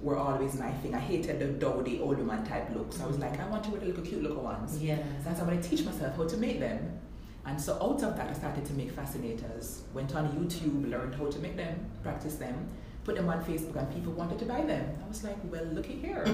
[0.00, 0.94] were always my thing.
[0.94, 2.98] I hated the dowdy old woman type looks.
[3.02, 4.82] I was like, I want to wear the little cute little ones.
[4.82, 4.96] Yeah.
[5.22, 6.98] So I'm going to teach myself how to make them.
[7.44, 9.82] And so out of that, I started to make fascinators.
[9.92, 12.68] Went on YouTube, learned how to make them, practice them,
[13.04, 14.96] put them on Facebook, and people wanted to buy them.
[15.04, 16.24] I was like, well, looky here.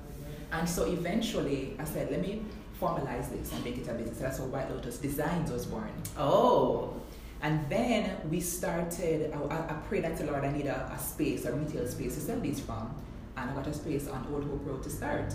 [0.52, 2.42] and so eventually, I said, let me
[2.80, 4.18] formalize this and make it a business.
[4.18, 5.92] That's how White Lotus Designs was born.
[6.16, 6.94] Oh.
[7.40, 11.44] And then we started, I, I prayed unto the Lord, I need a, a space,
[11.44, 12.92] a retail space to sell these from.
[13.36, 15.32] And I got a space on Old Hope Road to start.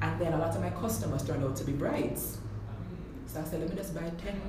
[0.00, 2.38] And then a lot of my customers turned out to be brides.
[3.34, 4.40] So I said, let me just buy 10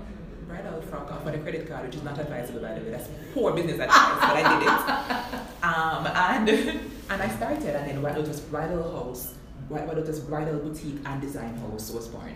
[0.48, 2.92] bridal frock off on a credit card, which is not advisable, by the way.
[2.92, 5.42] That's poor business advice, but I did it.
[5.66, 6.50] Um, and,
[7.10, 9.34] and I started, and then White Lotus Bridal House,
[9.68, 12.36] White Lotus Bridal Boutique and Design House was born.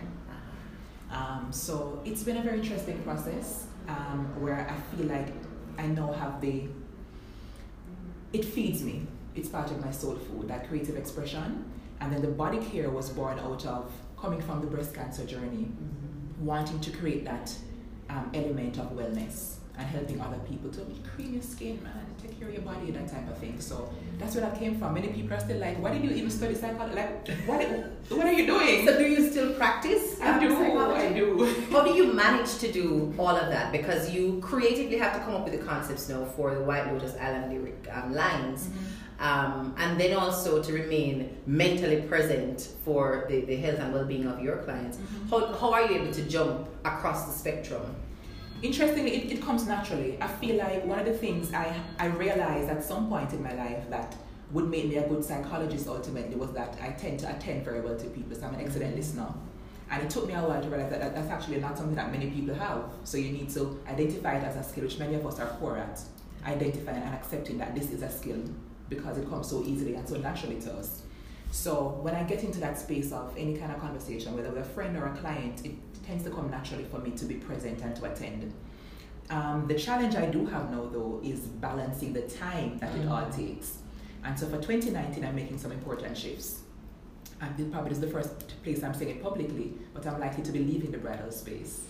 [1.12, 5.28] Um, so it's been a very interesting process um, where I feel like
[5.78, 6.64] I now have the.
[8.32, 9.06] It feeds me.
[9.36, 11.70] It's part of my soul food, that creative expression.
[12.00, 15.68] And then the body care was born out of coming from the breast cancer journey,
[16.40, 17.52] wanting to create that
[18.08, 20.80] um, element of wellness and helping other people to
[21.14, 22.06] cream your skin, man,
[22.48, 23.60] your body, that type of thing.
[23.60, 24.94] So that's where that came from.
[24.94, 26.94] Many people are still like, why did you even study psychology?
[26.94, 27.62] Like, what,
[28.08, 28.86] what are you doing?
[28.86, 30.20] So do you still practice?
[30.20, 31.06] I um, do, psychology?
[31.06, 31.54] I do.
[31.70, 33.72] How do you manage to do all of that?
[33.72, 37.14] Because you creatively have to come up with the concepts now for the White Lotus
[37.16, 38.70] Island lyric um, lines.
[39.18, 44.40] Um, and then also to remain mentally present for the, the health and well-being of
[44.42, 44.96] your clients.
[45.28, 47.94] How, how are you able to jump across the spectrum?
[48.62, 50.18] Interestingly, it, it comes naturally.
[50.20, 53.54] I feel like one of the things I, I realized at some point in my
[53.54, 54.14] life that
[54.52, 57.96] would make me a good psychologist ultimately was that I tend to attend very well
[57.96, 59.32] to people, so I'm an excellent listener.
[59.90, 62.12] And it took me a while to realize that, that that's actually not something that
[62.12, 62.84] many people have.
[63.04, 65.78] So you need to identify it as a skill, which many of us are poor
[65.78, 66.00] at.
[66.46, 68.42] Identifying and accepting that this is a skill
[68.88, 71.02] because it comes so easily and so naturally to us.
[71.50, 74.68] So when I get into that space of any kind of conversation, whether with a
[74.68, 75.74] friend or a client, it
[76.06, 78.52] tends to come naturally for me to be present and to attend.
[79.30, 83.28] Um, the challenge I do have now, though, is balancing the time that it all
[83.30, 83.78] takes.
[84.24, 86.60] And so for 2019, I'm making some important shifts.
[87.40, 90.52] And this probably is the first place I'm saying it publicly, but I'm likely to
[90.52, 91.84] be leaving the bridal space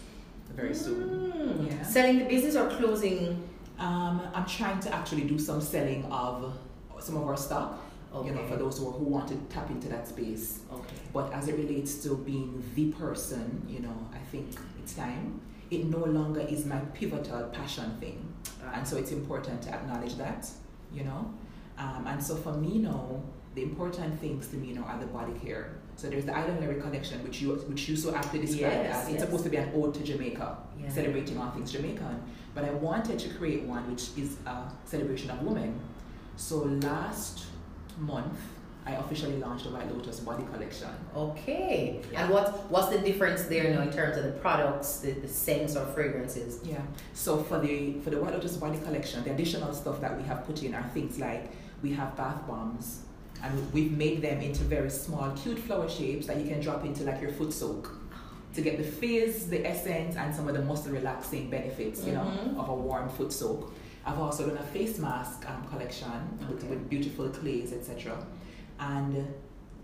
[0.54, 1.32] very soon.
[1.32, 1.70] Mm.
[1.70, 1.82] Yeah.
[1.82, 3.48] Selling the business or closing?
[3.78, 6.54] Um, I'm trying to actually do some selling of
[6.98, 7.80] some of our stock,
[8.24, 10.60] you know, for those who, who want to tap into that space.
[10.72, 10.94] Okay.
[11.12, 14.48] But as it relates to being the person, you know, I think
[14.82, 15.40] it's time.
[15.70, 18.26] It no longer is my pivotal passion thing.
[18.74, 20.48] And so it's important to acknowledge that,
[20.92, 21.32] you know.
[21.78, 23.22] Um, and so for me now,
[23.54, 25.76] the important things to me now are the body care.
[25.96, 29.02] So there's the Island Lyric collection, which you which you so aptly described Yes, as
[29.08, 29.20] it's yes.
[29.22, 30.88] supposed to be an ode to Jamaica, Yeah.
[30.88, 32.22] celebrating all things Jamaican.
[32.54, 35.78] But I wanted to create one which is a celebration of women.
[36.36, 37.44] So last
[38.00, 38.38] month,
[38.86, 40.88] I officially launched the White Lotus body collection.
[41.14, 42.00] Okay.
[42.12, 42.22] Yeah.
[42.24, 45.76] And what what's the difference there now in terms of the products, the, the scents
[45.76, 46.60] or fragrances?
[46.64, 46.80] Yeah.
[47.12, 50.44] So for the for the White Lotus body collection, the additional stuff that we have
[50.46, 51.50] put in are things like
[51.82, 53.02] we have bath bombs,
[53.42, 57.04] and we've made them into very small, cute flower shapes that you can drop into
[57.04, 57.92] like your foot soak
[58.54, 62.54] to get the fizz, the essence, and some of the muscle relaxing benefits, you Mhm.
[62.54, 63.72] know, of a warm foot soak.
[64.06, 66.10] I've also done a face mask um, collection
[66.48, 66.68] with, Okay.
[66.68, 68.16] with beautiful clays, etc.
[68.78, 69.26] And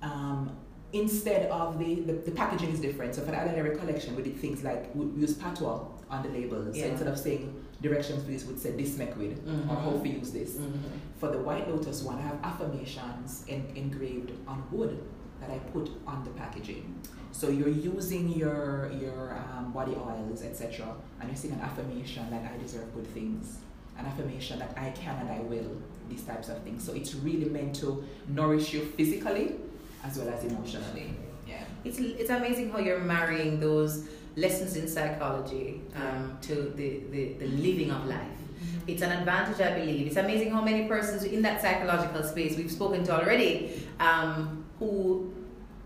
[0.03, 0.57] um,
[0.93, 3.15] instead of the, the, the packaging is different.
[3.15, 6.29] So for the Island collection, we did things like we we use patois on the
[6.31, 6.79] labels.
[6.79, 9.67] So instead of saying directions this, we'd say this make with or Mhm.
[9.85, 10.55] how to use this.
[10.55, 10.73] Mhm.
[11.21, 14.99] For the White Lotus one, I have affirmations in, engraved on wood
[15.41, 16.85] that I put on the packaging.
[17.33, 22.51] So you're using your your um, body oils, etc., and you're saying an affirmation that
[22.51, 23.59] I deserve good things,
[23.99, 26.85] an affirmation that I can and I will, these types of things.
[26.85, 29.57] So it's really meant to nourish you physically
[30.05, 31.15] as well as emotionally.
[31.49, 31.65] Yeah.
[31.85, 37.47] It's, it's amazing how you're marrying those lessons in psychology um, to the, the, the
[37.47, 38.21] living of life.
[38.21, 38.91] Mm-hmm.
[38.91, 40.07] It's an advantage, I believe.
[40.07, 45.33] It's amazing how many persons in that psychological space we've spoken to already um, who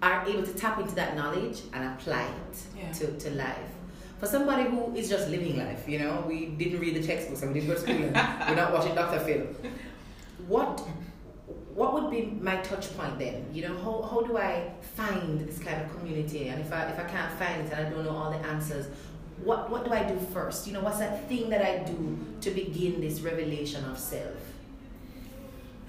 [0.03, 2.93] are able to tap into that knowledge and apply it yeah.
[2.93, 3.70] to, to life.
[4.21, 7.55] For somebody who is just living life, you know, we didn't read the textbooks and
[7.55, 8.15] we didn't go to school and
[8.49, 9.19] we're not watching Dr.
[9.21, 9.47] Phil.
[10.47, 10.87] What
[11.75, 13.47] what would be my touch point then?
[13.55, 16.49] You know, how, how do I find this kind of community?
[16.49, 18.89] And if I if I can't find it and I don't know all the answers,
[19.43, 20.67] what what do I do first?
[20.67, 24.37] You know, what's that thing that I do to begin this revelation of self?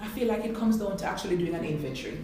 [0.00, 2.18] I feel like it comes down to actually doing an inventory.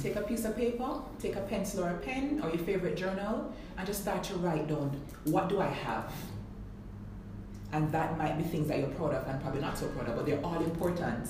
[0.00, 3.52] Take a piece of paper, take a pencil or a pen or your favorite journal,
[3.78, 6.12] and just start to write down what do I have?
[7.72, 10.16] And that might be things that you're proud of and probably not so proud of,
[10.16, 11.28] but they're all important.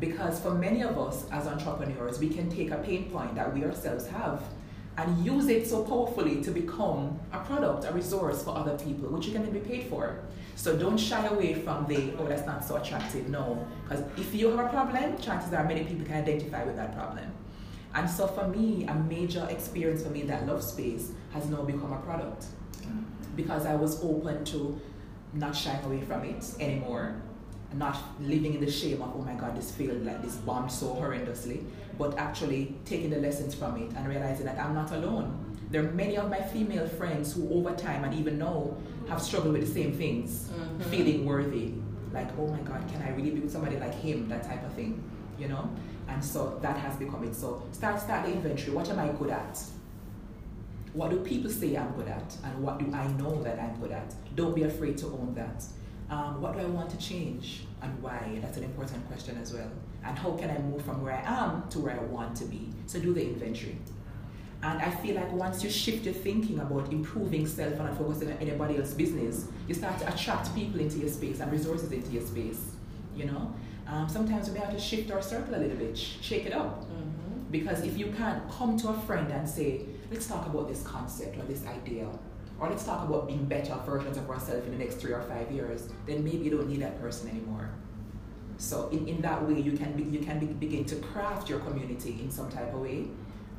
[0.00, 3.64] Because for many of us as entrepreneurs, we can take a pain point that we
[3.64, 4.42] ourselves have
[4.96, 9.26] and use it so powerfully to become a product, a resource for other people, which
[9.26, 10.20] you can then be paid for.
[10.54, 13.28] So don't shy away from the, oh, that's not so attractive.
[13.28, 16.94] No, because if you have a problem, chances are many people can identify with that
[16.94, 17.26] problem.
[17.94, 21.92] And so for me, a major experience for me that love space has now become
[21.92, 22.46] a product.
[23.36, 24.80] Because I was open to
[25.32, 27.16] not shying away from it anymore.
[27.74, 30.88] Not living in the shame of oh my god this failed like this bombed so
[30.88, 31.64] horrendously.
[31.98, 35.56] But actually taking the lessons from it and realizing that i'm not alone.
[35.70, 38.76] There are many of my female friends who over time and even now
[39.08, 40.82] have struggled with the same things mm-hmm.
[40.90, 41.72] feeling worthy.
[42.12, 44.28] Like oh my god can i really be with somebody like him?
[44.28, 45.02] That type of thing
[45.38, 45.68] you know
[46.08, 49.30] and so that has become it so start start the inventory what am i good
[49.30, 49.62] at
[50.94, 53.92] what do people say i'm good at and what do i know that i'm good
[53.92, 55.64] at don't be afraid to own that
[56.12, 58.38] um, what do I want to change and why?
[58.42, 59.70] That's an important question as well.
[60.04, 62.68] And how can I move from where I am to where I want to be?
[62.86, 63.78] So do the inventory.
[64.62, 68.36] And I feel like once you shift your thinking about improving self and focusing on
[68.38, 72.26] anybody else's business, you start to attract people into your space and resources into your
[72.26, 72.60] space.
[73.16, 73.54] You know,
[73.92, 76.80] um, sometimes we may have to shift our circle a little bit, shake it up.
[76.80, 77.50] Mm-hmm.
[77.50, 81.36] Because if you can't come to a friend and say, let's talk about this concept
[81.38, 82.08] or this idea,
[82.58, 85.50] or let's talk about being better versions of ourselves in the next three or five
[85.50, 87.68] years, then maybe you don't need that person anymore.
[88.56, 91.58] So in, in that way, you can be, you can be, begin to craft your
[91.58, 93.08] community in some type of way,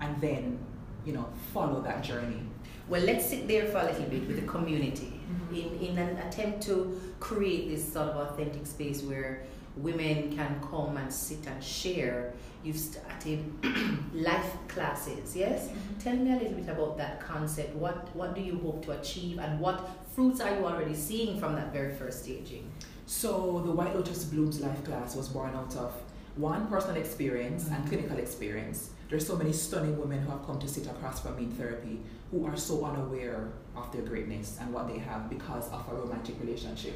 [0.02, 0.58] and then
[1.06, 2.42] you know follow that journey.
[2.88, 5.56] Well, let's sit there for a little bit with the community mm-hmm.
[5.56, 9.44] in in an attempt to create this sort of authentic space where
[9.78, 12.34] women can come and sit and share.
[12.64, 13.44] You've started
[14.14, 15.68] life classes yes?
[15.68, 16.00] Mm-hmm.
[16.00, 17.76] tell me a little bit about that concept.
[17.76, 21.56] What what do you hope to achieve and what fruits are you already seeing from
[21.56, 22.72] that very first staging?
[23.06, 25.94] So the white lotus blooms life class was born out of
[26.36, 27.74] one personal experience mm-hmm.
[27.74, 28.92] and clinical experience.
[29.10, 32.00] There's so many stunning women who have come to sit across from me in therapy
[32.32, 36.40] who are so unaware of their greatness and what they have because of a romantic
[36.40, 36.96] relationship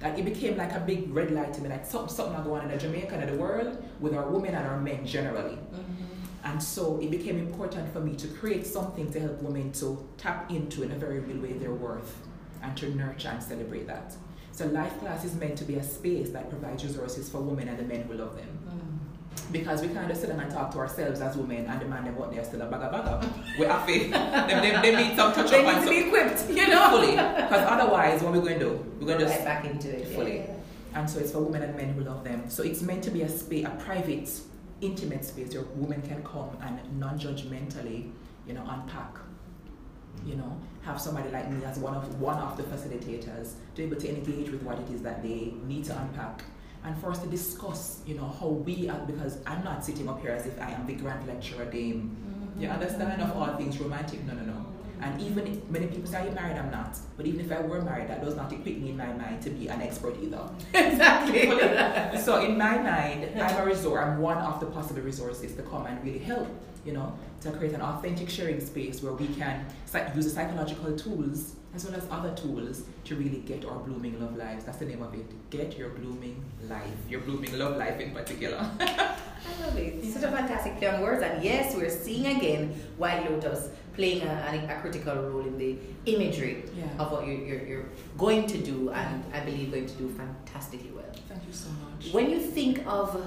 [0.00, 2.70] that it became like a big red light to me, like something, something going on
[2.70, 5.56] in the Jamaica and in the world with our women and our men generally.
[5.56, 6.04] Mm-hmm.
[6.44, 10.50] And so it became important for me to create something to help women to tap
[10.50, 12.14] into in a very real way their worth
[12.62, 14.14] and to nurture and celebrate that.
[14.52, 17.78] So Life Class is meant to be a space that provides resources for women and
[17.78, 18.58] the men who love them.
[18.66, 18.85] Mm-hmm
[19.52, 22.04] because we kind of sit down and talk to ourselves as women and the man
[22.04, 23.28] them what they're still a bagger bagger.
[23.58, 26.48] We have to, them, them, they need some touch they up need to be equipped,
[26.50, 26.90] you know.
[26.90, 27.12] Fully.
[27.12, 28.86] Because otherwise, what we're going to do?
[29.00, 29.44] We're going to just...
[29.44, 30.08] back into it.
[30.08, 30.38] Fully.
[30.38, 30.54] Yeah.
[30.94, 32.48] And so it's for women and men who love them.
[32.48, 34.30] So it's meant to be a space, a private,
[34.80, 38.10] intimate space where women can come and non-judgmentally,
[38.46, 39.18] you know, unpack
[40.24, 43.84] you know, have somebody like me as one of one of the facilitators to be
[43.84, 46.42] able to engage with what it is that they need to unpack
[46.84, 50.20] and for us to discuss, you know, how we are, because I'm not sitting up
[50.20, 52.16] here as if I am the grand lecturer dame.
[52.16, 52.62] Mm-hmm.
[52.62, 54.24] You understand of all things romantic?
[54.24, 54.66] No, no, no.
[55.00, 56.56] And even if many people say, Are you married?
[56.56, 56.96] I'm not.
[57.16, 59.50] But even if I were married, that does not equip me in my mind to
[59.50, 60.48] be an expert either.
[60.74, 61.48] exactly.
[62.18, 65.86] so in my mind, I'm a resource, I'm one of the possible resources to come
[65.86, 66.48] and really help,
[66.86, 69.66] you know, to create an authentic sharing space where we can
[70.14, 74.36] use the psychological tools as well as other tools to really get our blooming love
[74.36, 74.64] lives.
[74.64, 75.50] That's the name of it.
[75.50, 78.58] Get your blooming life, your blooming love life in particular.
[78.80, 80.02] I love it.
[80.02, 80.12] Yeah.
[80.12, 81.22] Such a fantastic young words.
[81.22, 85.76] And yes, we're seeing again White Lotus playing a, a, a critical role in the
[86.06, 86.84] imagery yeah.
[86.98, 87.84] of what you're, you're, you're,
[88.18, 91.04] going to do, and I believe going to do fantastically well.
[91.28, 92.12] Thank you so much.
[92.12, 93.20] When you think of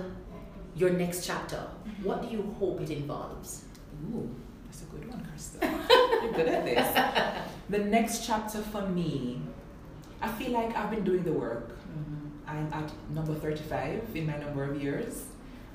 [0.76, 2.04] your next chapter, mm-hmm.
[2.04, 3.66] what do you hope it involves?
[4.14, 4.30] Ooh,
[4.66, 5.62] that's a good one, Krista.
[6.24, 7.44] you're good at this.
[7.70, 9.42] the next chapter for me,
[10.22, 11.70] I feel like I've been doing the work.
[11.70, 12.30] Mm-hmm.
[12.48, 15.26] I'm at number 35 in my number of years,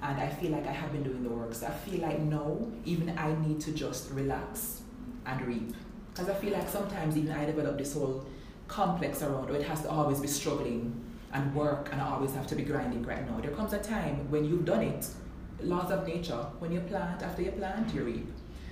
[0.03, 1.55] and I feel like I have been doing the work.
[1.55, 4.83] So I feel like no, even I need to just relax
[5.27, 5.75] and reap.
[6.13, 8.27] Because I feel like sometimes even I develop this whole
[8.69, 11.05] complex around, or it has to always be struggling
[11.35, 13.41] and work and I always have to be grinding right now.
[13.41, 15.07] There comes a time when you've done it,
[15.61, 18.27] laws of nature, when you plant, after you plant, you reap.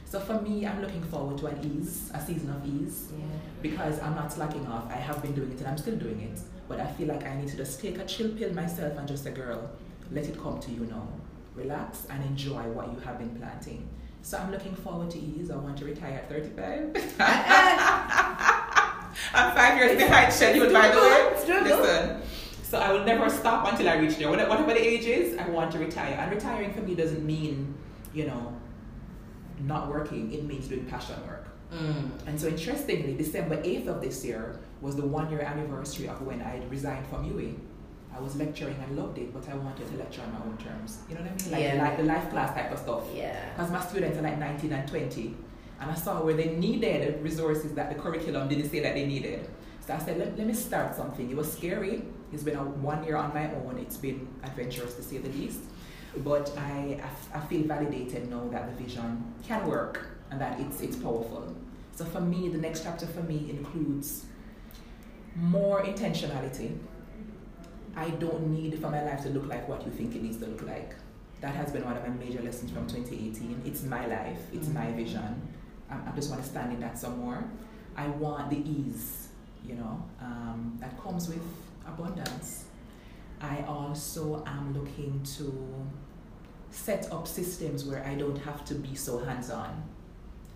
[0.04, 3.24] So for me, I'm looking forward to an ease, a season of ease, Yeah.
[3.62, 4.90] because I'm not slacking off.
[4.90, 6.38] I have been doing it and I'm still doing it.
[6.68, 9.26] But I feel like I need to just take a chill pill myself and just
[9.26, 9.70] a girl,
[10.10, 11.08] let it come to you now.
[11.54, 13.88] Relax and enjoy what you have been planting.
[14.22, 15.50] So I'm looking forward to ease.
[15.50, 16.94] I want to retire at 35.
[19.34, 21.62] I'm five years behind schedule, by the way.
[21.64, 22.22] Listen.
[22.72, 24.30] So I will never stop until I reach there.
[24.30, 26.16] Whatever the age is, I want to retire.
[26.18, 27.74] And retiring for me doesn't mean,
[28.14, 28.56] you know,
[29.60, 30.32] not working.
[30.32, 31.48] It means doing passion work.
[31.70, 32.26] Mm.
[32.26, 36.40] And so interestingly, December 8th of this year was the one year anniversary of when
[36.40, 37.50] I had resigned from UA.
[38.16, 41.00] I was lecturing and loved it, but I wanted to lecture on my own terms.
[41.10, 41.52] You know what I mean?
[41.52, 41.82] Like, Yeah.
[41.82, 43.04] like the life class type of stuff.
[43.14, 43.36] Yeah.
[43.50, 45.36] Because my students are like 19 and 20.
[45.78, 49.46] And I saw where they needed resources that the curriculum didn't say that they needed.
[49.86, 51.30] So I said, let, let me start something.
[51.30, 52.04] It was scary.
[52.32, 53.78] It's been a one year on my own.
[53.78, 55.60] It's been adventurous to say the least.
[56.18, 57.00] But I,
[57.34, 61.54] I, feel validated now that the vision can work and that it's, it's powerful.
[61.94, 64.26] So for me, the next chapter for me includes
[65.36, 66.76] more intentionality.
[67.96, 70.46] I don't need for my life to look like what you think it needs to
[70.46, 70.94] look like.
[71.40, 73.62] That has been one of my major lessons from 2018.
[73.64, 75.48] It's my life, it's my vision.
[75.90, 77.42] I, I just want to stand in that some more.
[77.96, 79.28] I want the ease,
[79.66, 81.42] you know, um, that comes with
[81.86, 82.64] abundance.
[83.40, 85.86] I also am looking to
[86.70, 89.82] set up systems where I don't have to be so hands on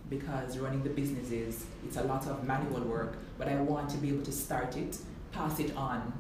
[0.09, 4.09] because running the businesses, it's a lot of manual work, but I want to be
[4.11, 4.99] able to start it,
[5.33, 6.13] pass it on,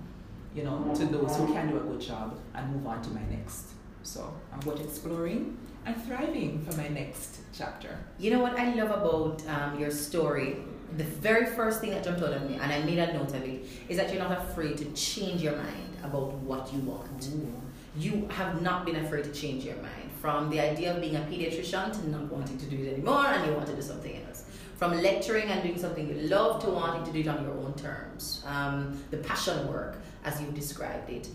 [0.54, 3.22] you know, to those who can do a good job and move on to my
[3.30, 3.68] next.
[4.02, 7.96] So I'm going exploring and thriving for my next chapter.
[8.18, 10.56] You know what I love about um, your story?
[10.96, 13.42] The very first thing that jumped out at me, and I made a note of
[13.42, 17.20] it, is that you're not afraid to change your mind about what you want.
[17.22, 17.52] To do.
[17.98, 21.20] You have not been afraid to change your mind from the idea of being a
[21.20, 24.44] pediatrician to not wanting to do it anymore and you want to do something else.
[24.76, 27.74] From lecturing and doing something you love to wanting to do it on your own
[27.74, 28.42] terms.
[28.46, 31.28] Um, the passion work, as you described it.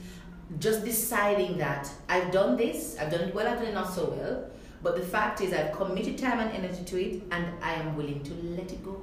[0.59, 4.09] Just deciding that I've done this, I've done it well, I've done it not so
[4.09, 4.45] well,
[4.83, 8.21] but the fact is I've committed time and energy to it and I am willing
[8.23, 9.01] to let it go.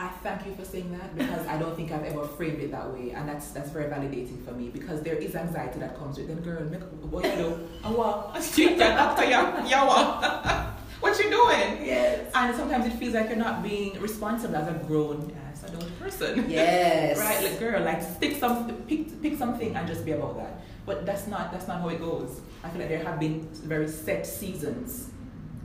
[0.00, 2.90] I thank you for saying that because I don't think I've ever framed it that
[2.90, 6.30] way, and that's that's very validating for me because there is anxiety that comes with
[6.30, 6.42] it.
[6.42, 7.68] Girl, make what you do?
[7.84, 8.56] I want.
[8.56, 10.70] You doctor, yeah, yeah, what?
[11.00, 11.84] What you doing?
[11.84, 12.30] Yes.
[12.34, 16.48] And sometimes it feels like you're not being responsible as a grown as adult person.
[16.48, 17.18] Yes.
[17.24, 20.62] right, like girl, like pick some pick pick something and just be about that.
[20.86, 22.40] But that's not that's not how it goes.
[22.64, 25.10] I feel like there have been very set seasons.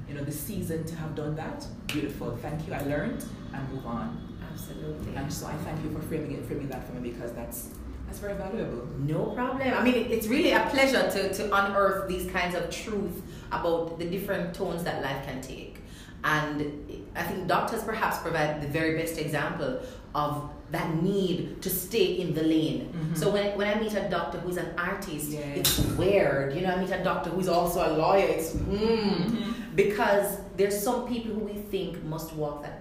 [0.10, 2.38] You know, the season to have done that, beautiful.
[2.42, 2.74] Thank you.
[2.74, 3.26] I learned
[3.58, 4.38] and move on.
[4.51, 5.16] Absolutely.
[5.16, 7.70] And so I thank you for framing it, framing that for me because that's
[8.08, 8.88] that's very valuable.
[8.99, 9.74] No problem.
[9.74, 14.06] I mean, it's really a pleasure to, to unearth these kinds of truth about the
[14.06, 15.80] different tones that life can take.
[16.24, 19.80] And I think doctors perhaps provide the very best example
[20.14, 22.91] of that need to stay in the lane.
[22.93, 23.18] Mhm.
[23.18, 25.39] So when, when I meet a doctor who's an artist, Yeah.
[25.60, 26.56] it's weird.
[26.56, 28.26] You know, I meet a doctor who's also a lawyer.
[28.26, 32.75] It's mm, because there's some people who we think must walk that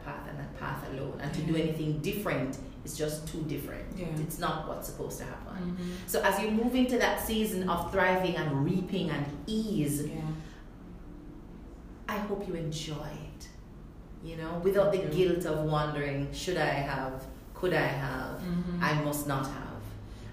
[0.64, 3.84] path and that path alone, and to do anything different is just too different.
[3.96, 4.06] Yeah.
[4.20, 5.56] It's not what's supposed to happen.
[5.72, 5.90] Mm-hmm.
[6.06, 10.20] So as you move into that season of thriving and reaping and ease, Yeah.
[12.06, 13.48] I hope you enjoy it.
[14.22, 18.82] You know, without the guilt of wondering, should I have, could I have, Mhm.
[18.82, 19.80] I must not have.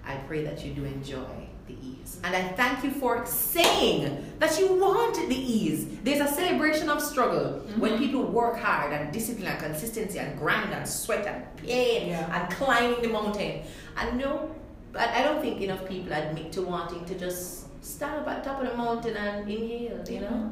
[0.06, 1.41] I pray that you do enjoy
[1.72, 2.20] the ease.
[2.24, 5.88] And I thank you for saying that you want the ease.
[6.04, 7.98] There's a celebration of struggle when Mhm.
[8.00, 12.36] people work hard and discipline and consistency and grind and sweat and pain Yeah.
[12.36, 13.62] and climbing the mountain.
[13.98, 14.50] And no,
[14.92, 18.50] but I don't think enough people admit to wanting to just stand up at the
[18.50, 20.52] top of the mountain and inhale, you know?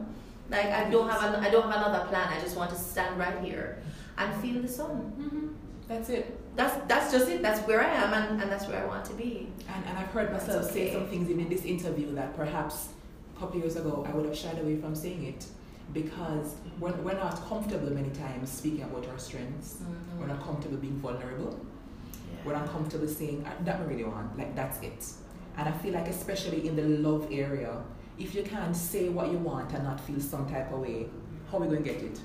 [0.49, 2.27] Like I don't have an, I don't have another plan.
[2.35, 3.77] I just want to stand right here
[4.17, 5.13] and feel the sun.
[5.19, 5.53] Mhm.
[5.87, 6.38] That's it.
[6.55, 7.41] That's that's just it.
[7.41, 9.47] That's where I am and, and that's where I want to be.
[9.73, 12.89] And, and I've heard myself That's say some things in this interview that perhaps
[13.35, 15.45] a couple years ago I would have shied away from saying it
[15.93, 19.77] because we're, we're not comfortable many times speaking about our strengths.
[20.19, 21.59] We're not comfortable being vulnerable.
[22.45, 24.37] We're not comfortable saying "Uh, that we really want.
[24.37, 25.05] Like that's it.
[25.57, 27.81] And I feel like especially in the love area,
[28.17, 31.07] if you can't say what you want and not feel some type of way,
[31.51, 32.19] how are we going to get it?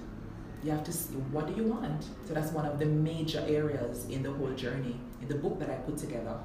[0.64, 2.04] You have to see what do you want.
[2.26, 5.68] So that's one of the major areas in the whole journey in the book that
[5.68, 6.38] I put together.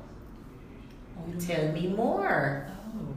[1.17, 2.67] Oh, Tell me more.
[2.69, 3.13] Oh.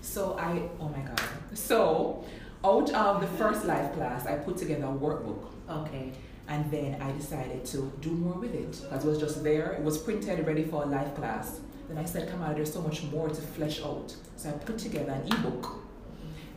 [0.00, 1.20] So I, oh my God.
[1.54, 2.24] So
[2.62, 5.46] out of the first life class, I put together a workbook.
[5.68, 6.12] Okay.
[6.46, 9.72] And then I decided to do more with it because it was just there.
[9.72, 11.58] It was printed, ready for a life class.
[11.88, 14.14] Then I said, Kamala, there's so much more to flesh out.
[14.36, 15.84] So I put together an ebook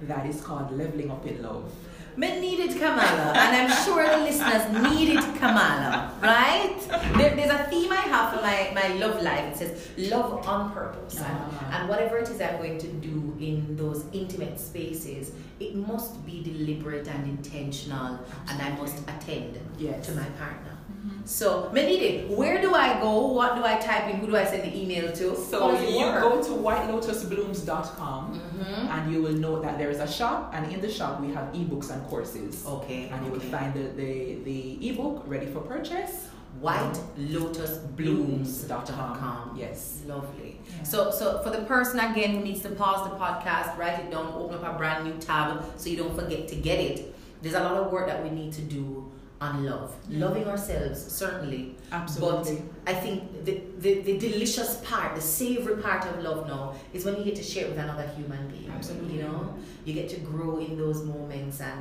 [0.01, 1.71] that is called Leveling Up in Love.
[2.15, 6.75] Me needed Kamala, and I'm sure the listeners needed Kamala, right?
[7.15, 9.53] There, there's a theme I have for my, my love life.
[9.53, 11.17] It says love on purpose.
[11.17, 11.79] And, Ah.
[11.79, 16.41] and whatever it is I'm going to do in those intimate spaces, it must be
[16.43, 18.19] deliberate and intentional,
[18.49, 20.05] and I must attend Yes.
[20.07, 20.76] to my partner.
[21.25, 23.27] So, Menide, where do I go?
[23.27, 24.17] What do I type in?
[24.21, 25.35] Who do I send the email to?
[25.35, 26.21] So How does it you work?
[26.21, 28.89] go to whitelotusblooms.com Mhm.
[28.89, 31.45] and you will know that there is a shop and in the shop we have
[31.53, 32.65] ebooks and courses.
[32.65, 33.09] Okay.
[33.11, 36.27] And you will find the, the, the ebook ready for purchase.
[36.61, 38.63] White Lotus Blooms.
[38.63, 39.55] whitelotusblooms.com.
[39.59, 39.99] Yes.
[40.07, 40.59] Lovely.
[40.65, 40.83] Yeah.
[40.83, 44.33] So, so for the person again who needs to pause the podcast, write it down,
[44.35, 47.13] open up a brand new tab so you don't forget to get it.
[47.41, 49.06] There's a lot of work that we need to do
[49.39, 50.19] on love, Mhm.
[50.19, 51.75] loving ourselves certainly.
[51.91, 52.55] Absolutely.
[52.85, 57.05] But I think the, the the delicious part, the savory part of love now is
[57.05, 58.71] when you get to share it with another human being.
[58.75, 59.17] Absolutely.
[59.17, 59.53] You know,
[59.85, 61.79] you get to grow in those moments and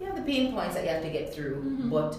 [0.00, 1.90] you have the pain points that you have to get through, Mhm.
[1.90, 2.16] but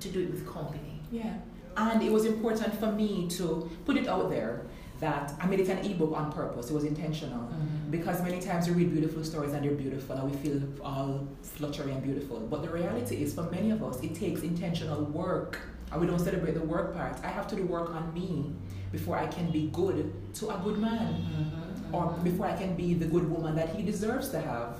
[0.00, 1.00] to do it with company.
[1.12, 1.34] Yeah.
[1.76, 4.62] And it was important for me to put it out there
[5.02, 6.70] that I made it an ebook on purpose.
[6.70, 7.44] It was intentional.
[7.90, 11.90] Because many times we read beautiful stories and they're beautiful and we feel all fluttery
[11.92, 12.38] and beautiful.
[12.52, 15.58] But the reality is, for many of us, it takes intentional work.
[15.90, 17.16] And we don't celebrate the work part.
[17.24, 18.52] I have to do work on me
[18.92, 21.08] before I can be good to a good man.
[21.14, 24.70] Mhm, Or before I can be the good woman that he deserves to have.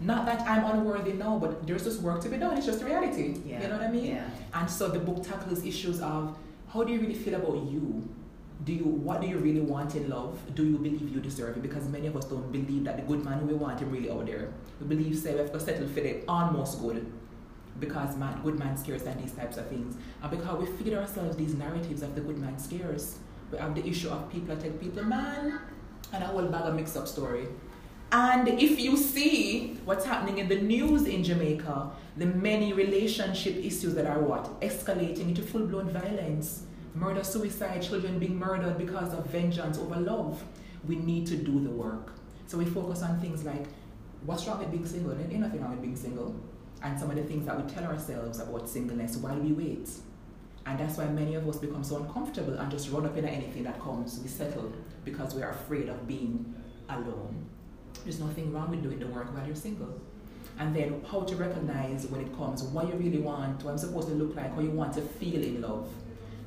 [0.00, 2.56] Not that I'm unworthy no, but there's just work to be done.
[2.56, 3.26] It's just reality.
[3.44, 3.62] Yeah.
[3.62, 4.06] You know what I mean?
[4.16, 4.28] Yeah.
[4.58, 6.22] And so the book tackles issues of
[6.72, 7.84] how do you really feel about you?
[8.64, 10.38] Do you what do you really want in love?
[10.54, 11.62] Do you believe you deserve it?
[11.62, 14.10] Because many of us don't believe that the good man who we want is really
[14.10, 14.48] out there.
[14.80, 17.12] We believe say we have to settle for the almost good.
[17.78, 19.96] Because man good man scares and these types of things.
[20.22, 23.18] And because we feed ourselves these narratives of the good man scares.
[23.52, 25.60] We have the issue of people that take people man
[26.12, 27.48] and a whole bag of mix up story.
[28.12, 33.94] And if you see what's happening in the news in Jamaica, the many relationship issues
[33.94, 34.60] that are what?
[34.60, 36.62] Escalating into full blown violence.
[36.96, 40.42] Murder, suicide, children being murdered because of vengeance over love.
[40.88, 42.14] We need to do the work.
[42.46, 43.66] So we focus on things like
[44.24, 45.14] what's wrong with being single?
[45.14, 46.34] There ain't nothing wrong with being single.
[46.82, 49.90] And some of the things that we tell ourselves about singleness while we wait.
[50.64, 53.64] And that's why many of us become so uncomfortable and just run up into anything
[53.64, 54.18] that comes.
[54.18, 54.72] We settle
[55.04, 56.54] because we are afraid of being
[56.88, 57.44] alone.
[58.04, 60.00] There's nothing wrong with doing the work while you're single.
[60.58, 64.08] And then how to recognize when it comes what you really want, what I'm supposed
[64.08, 65.88] to look like, how you want to feel in love.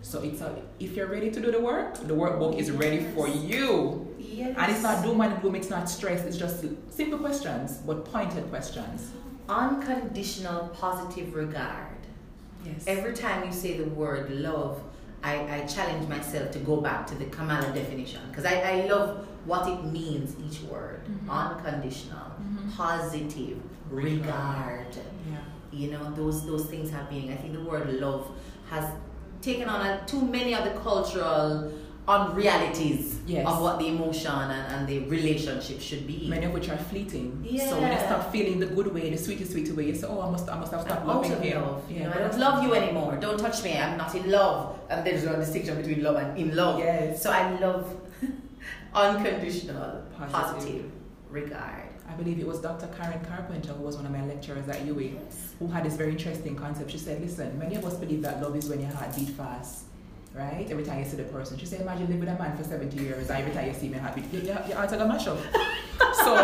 [0.02, 3.28] So it's a, if you're ready to do the work, the workbook is ready for
[3.28, 4.08] you.
[4.18, 4.56] Yes.
[4.58, 8.50] And it's not doom and gloom, it's not stress, it's just simple questions, but pointed
[8.50, 9.12] questions.
[9.50, 11.98] unconditional positive regard.
[12.66, 12.84] Yes.
[12.88, 14.82] Every time you say the word love,
[15.24, 19.26] I, I challenge myself to go back to the Kamala definition because I, I love
[19.46, 21.02] what it means, each word.
[21.10, 21.30] Mhm.
[21.30, 22.76] Unconditional, Mhm.
[22.76, 23.58] positive,
[23.90, 24.96] regard.
[25.30, 25.38] Yeah.
[25.72, 27.32] You know, those those things have been.
[27.32, 28.28] I think the word love
[28.70, 28.86] has
[29.42, 31.72] taken on a, too many of the cultural
[32.08, 33.46] um, unrealities Yes.
[33.48, 36.26] of what the emotion and, and the relationship should be.
[36.28, 37.46] Many of which are fleeting.
[37.48, 37.70] Yeah.
[37.70, 38.06] So when you Yeah.
[38.08, 40.58] start feeling the good way, the sweetie, sweetie way, you say, oh, I must, I
[40.58, 41.62] must have stopped I'm loving him.
[41.62, 41.92] love.
[41.92, 43.18] You know, I don't love you anymore.
[43.22, 43.78] Don't touch me.
[43.78, 44.80] I'm not in love.
[44.90, 46.80] And there's a distinction between love and in love.
[46.80, 47.22] Yes.
[47.22, 47.96] So I love
[48.96, 50.32] unconditional, Positive.
[50.32, 50.92] positive,
[51.30, 51.89] regard.
[52.10, 52.88] I believe it was Dr.
[52.98, 55.10] Karen Carpenter, who was one of my lecturers at UA,
[55.60, 56.92] who had this very interesting concept.
[56.92, 59.84] She said, listen, many of us believe that love is when your heart beat fast,
[60.34, 60.68] right?
[60.70, 61.58] Every time you see the person.
[61.58, 63.90] She said, imagine living with a man for 70 years, and every time you see
[63.90, 65.38] me happy, your, your, your heart's like a mash up.
[66.14, 66.36] so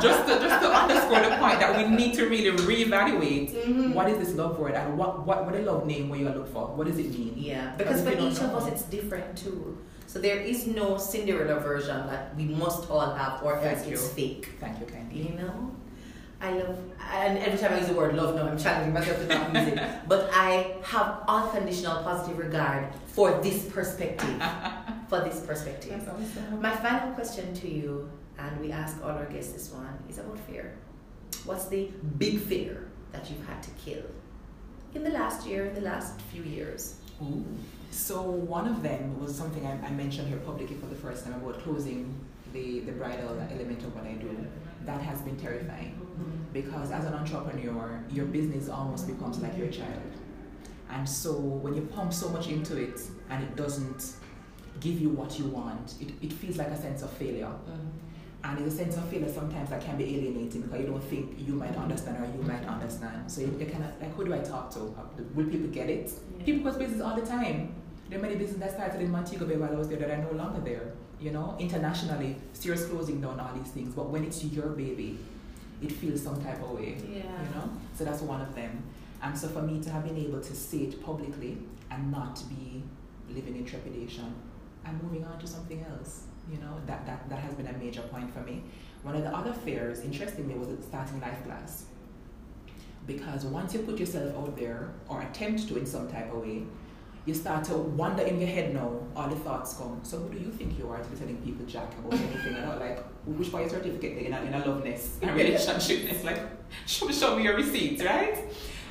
[0.00, 3.94] just to, just to underscore the point that we need to really reevaluate Mhm.
[3.94, 6.52] what is this love word and what, what, what a love name were you look
[6.52, 6.66] for?
[6.76, 7.34] What does it mean?
[7.36, 9.78] Yeah, because for each of us it's different too.
[10.14, 14.08] So there is no Cinderella version that we must all have, or else Thank it's
[14.10, 14.48] fake.
[14.60, 15.16] Thank you, Candy.
[15.16, 15.74] You know,
[16.40, 16.78] I love,
[17.10, 19.72] and every time I use the word love, no, I'm challenging myself to not use
[19.74, 19.80] it.
[20.08, 24.40] But I have unconditional positive regard for this perspective.
[25.08, 26.00] For this perspective.
[26.08, 26.62] Awesome.
[26.62, 28.08] My final question to you,
[28.38, 30.76] and we ask all our guests this one, is about fear.
[31.44, 34.04] What's the big fear that you've had to kill
[34.94, 36.94] in the last year, in the last few years?
[37.20, 37.44] Ooh.
[37.90, 41.34] So one of them was something I, I mentioned here publicly for the first time
[41.34, 42.14] about closing
[42.52, 44.36] the, the bridal element of what I do.
[44.84, 46.00] That has been terrifying
[46.52, 50.12] because as an entrepreneur, your business almost becomes like your child.
[50.88, 54.14] And so when you pump so much into it and it doesn't
[54.80, 57.46] give you what you want, it, it feels like a sense of failure.
[57.68, 57.88] Mm.
[58.44, 61.34] And it's a sense of failure sometimes that can be alienating because you don't think
[61.38, 63.30] you might understand or you might understand.
[63.30, 64.80] So you, you kind of like, who do I talk to?
[65.34, 66.12] Will people get it?
[66.44, 67.74] People cause business all the time.
[68.10, 70.18] There are many businesses that started in Montego Bay while I was there that are
[70.18, 70.92] no longer there.
[71.18, 73.94] You know, internationally, Sears closing down all these things.
[73.94, 75.18] But when it's your baby,
[75.80, 76.98] it feels some type of way.
[77.02, 77.22] Yeah.
[77.22, 78.82] You know, so that's one of them.
[79.22, 81.56] And so for me to have been able to say it publicly
[81.90, 82.82] and not be
[83.30, 84.34] living in trepidation
[84.84, 88.02] and moving on to something else, you know, that, that, that has been a major
[88.02, 88.62] point for me.
[89.02, 91.86] One of the other fears, interestingly, was starting life class.
[93.06, 96.62] Because once you put yourself out there or attempt to in some type of way,
[97.26, 100.00] you start to wonder in your head now, all the thoughts come.
[100.02, 102.68] So who do you think you are to be telling people Jack about anything at
[102.68, 102.78] all?
[102.78, 106.24] Like, which part your certificate in a, in a loveness, a relationshipness?
[106.24, 106.40] Like,
[106.86, 108.38] show, show me your receipts, right?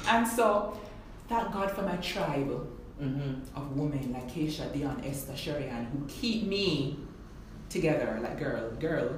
[0.08, 0.80] And so,
[1.28, 2.68] thank God for my tribe
[3.02, 3.58] Mm-hmm.
[3.58, 7.00] of women like Keisha, Dion, Esther, Sherian, who keep me
[7.74, 8.20] together.
[8.22, 9.10] Like, girl, girl,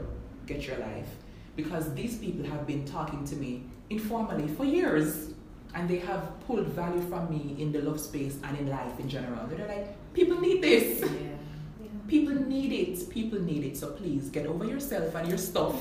[0.47, 1.09] get your life.
[1.55, 5.29] Because these people have been talking to me informally for years.
[5.75, 9.09] And they have pulled value from me in the love space and in life in
[9.09, 9.45] general.
[9.47, 11.01] They're like, people need this.
[11.01, 11.07] Yeah.
[11.81, 11.87] yeah.
[12.07, 13.09] People need it.
[13.09, 13.75] People need it.
[13.75, 15.75] So please get over yourself and your stuff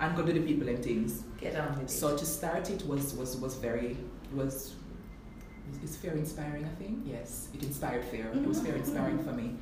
[0.00, 1.24] and go to the people and things.
[1.38, 1.90] Get on with it.
[1.90, 3.98] So to start it was was was very
[4.32, 4.74] was
[5.82, 9.28] it's fair inspiring I think yes it inspired fear it was fair inspiring mm-hmm.
[9.28, 9.56] for me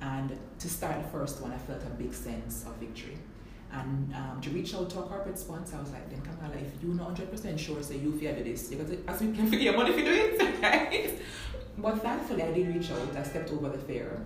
[0.00, 3.18] and to start the first one I felt a big sense of victory.
[3.70, 6.82] And um, to reach out to a corporate sponsor I was like then Kamala if
[6.82, 9.90] you're not 100% sure say you fear do this to ask me can figure money
[9.90, 11.20] if you do it?
[11.78, 14.24] But thankfully I did reach out I stepped over the fear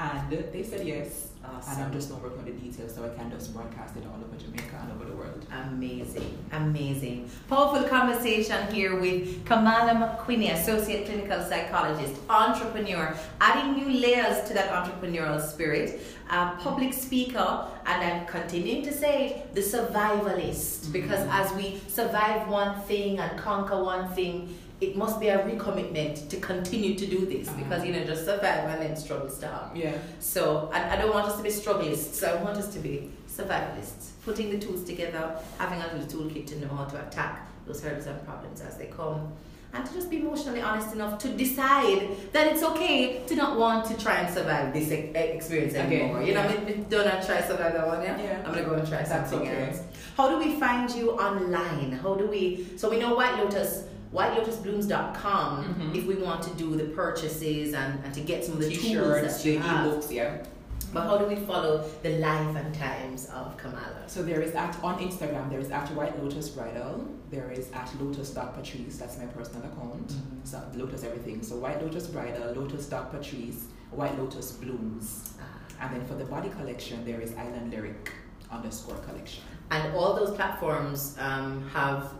[0.00, 1.92] and they said yes uh, and I'm Awesome.
[1.92, 4.76] just not working on the details so I can just broadcast it all over Jamaica
[4.82, 7.28] and over the world Amazing, amazing.
[7.48, 14.70] Powerful conversation here with Kamala McQuinney, Associate Clinical Psychologist, entrepreneur, adding new layers to that
[14.70, 21.42] entrepreneurial spirit, a public speaker, and I'm continuing to say the survivalist because mm-hmm.
[21.42, 26.36] as we survive one thing and conquer one thing, it must be a recommitment to
[26.38, 27.62] continue to do this mm-hmm.
[27.62, 29.76] because you know just survive and then struggle stop.
[29.76, 32.26] yeah So I, I don't want us to be struggleists.
[32.26, 36.58] I want us to be survivalists, putting the tools together, having a little toolkit to
[36.60, 39.32] know how to attack those hurdles and problems as they come,
[39.72, 43.84] and to just be emotionally honest enough to decide that it's okay to not want
[43.86, 46.22] to try and survive this experience anymore.
[46.22, 46.56] You know, yeah.
[46.60, 48.02] I mean, don't not try survive that one.
[48.02, 48.42] Yeah, Yeah.
[48.44, 49.68] I'm gonna go and try That's something okay.
[49.68, 49.82] else.
[50.16, 51.92] How do we find you online?
[51.92, 52.66] How do we?
[52.76, 53.84] So we know White Lotus.
[54.12, 55.94] WhiteLotusBlooms.com Mhm.
[55.96, 58.82] if we want to do the purchases and, and to get some of the tools
[58.82, 59.86] t-shirts, that the you have.
[59.92, 60.36] ebooks, yeah.
[60.92, 64.02] But how do we follow the life and times of Kamala?
[64.08, 67.06] So there is at on Instagram there is at White Lotus Bridal.
[67.30, 68.96] There is at Lotus Dot Patrice.
[68.98, 70.08] That's my personal account.
[70.08, 70.40] Mhm.
[70.44, 71.42] So Lotus everything.
[71.44, 75.44] So White Lotus Bridal, Lotus Dot Patrice, White Lotus Blooms, Ah.
[75.84, 78.12] and then for the body collection there is Island Lyric
[78.50, 79.44] underscore collection.
[79.70, 82.14] And all those platforms um, have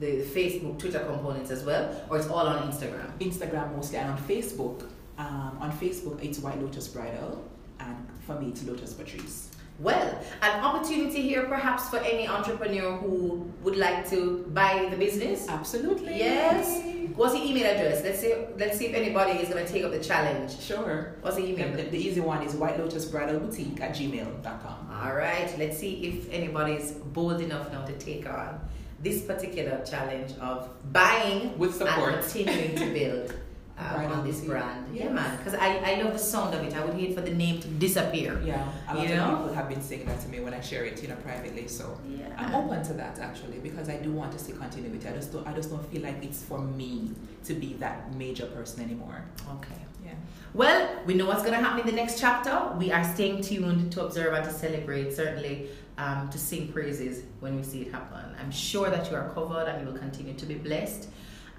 [0.00, 3.10] the Facebook, Twitter components as well, or it's all on Instagram.
[3.18, 4.88] Instagram mostly and on Facebook.
[5.18, 7.44] Um, on Facebook it's White Lotus Bridal,
[7.80, 7.96] and
[8.26, 9.50] for me it's Lotus Patrice.
[9.80, 15.46] Well, an opportunity here perhaps for any entrepreneur who would like to buy the business.
[15.48, 16.18] Absolutely.
[16.18, 16.82] Yes.
[17.14, 18.02] What's the email address?
[18.04, 18.34] Let's see.
[18.56, 20.58] Let's see if anybody is going to take up the challenge.
[20.60, 21.14] Sure.
[21.20, 21.76] What's the The, email?
[21.76, 24.90] the, the easy one is White Lotus Bridal Boutique at gmail.com.
[25.02, 28.60] All right, let's see if anybody's bold enough now to take on
[29.00, 32.14] this particular challenge of buying With support.
[32.14, 33.30] and continuing to build
[33.78, 34.86] um, Right on on this the- brand.
[34.92, 36.74] Yeah, man, because I, I love the sound of it.
[36.74, 38.40] I would hate for the name to disappear.
[38.44, 39.36] Yeah, a lot You of know?
[39.36, 41.68] people have been saying that to me when I share it, you know, privately.
[41.68, 41.96] So
[42.36, 45.06] I'm open to that actually because I do want to see continuity.
[45.08, 47.12] I just don't, I just don't feel like it's for me
[47.44, 49.22] to be that major person anymore.
[49.58, 49.74] Okay.
[50.04, 50.14] Yeah.
[50.54, 52.72] Well, we know what's going to happen in the next chapter.
[52.78, 55.68] We are staying tuned to observe and to celebrate, certainly
[55.98, 58.24] um, to sing praises when we see it happen.
[58.40, 61.08] I'm sure that you are covered and you will continue to be blessed.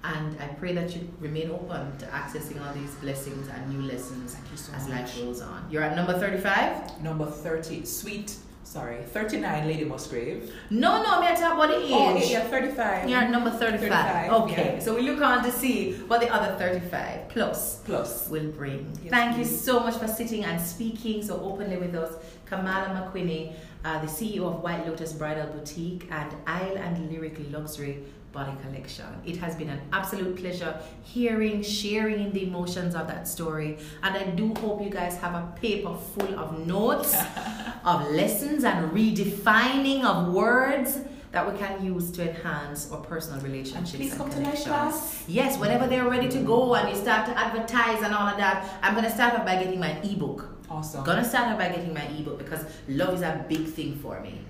[0.02, 4.34] And I pray that you remain open to accessing all these blessings and new lessons
[4.56, 4.98] so as much.
[4.98, 5.66] life goes on.
[5.70, 7.02] You're at number 35?
[7.02, 8.34] Number thirty, sweet.
[8.62, 10.54] Sorry, thirty-nine, Lady Musgrave.
[10.70, 11.90] No, no, me I talk about the age.
[11.90, 13.08] Oh, yeah, thirty-five.
[13.10, 13.80] You're at number 35.
[13.80, 14.78] 35, okay, yeah.
[14.78, 18.28] so we look on to see what the other 35 plus Plus.
[18.28, 18.96] will bring.
[19.02, 22.14] Yes, Thank you so much for sitting and speaking so openly with us.
[22.46, 23.54] Kamala McQuinney,
[23.84, 28.02] uh, the CEO of White Lotus Bridal Boutique and Isle and Lyric Luxury
[28.32, 29.06] Body Collection.
[29.24, 33.78] It has been an absolute pleasure hearing, sharing the emotions of that story.
[34.02, 37.14] And I do hope you guys have a paper full of notes,
[37.84, 41.00] of lessons, and redefining of words
[41.32, 44.50] that we can use to enhance our personal And relationships please and come to my
[44.52, 45.24] class.
[45.28, 48.78] Yes, whenever they're ready to go and you start to advertise and all of that,
[48.82, 50.59] I'm gonna start off by getting my ebook.
[50.70, 51.02] Awesome.
[51.02, 54.40] Gonna start off by getting my ebook because love is a big thing for me.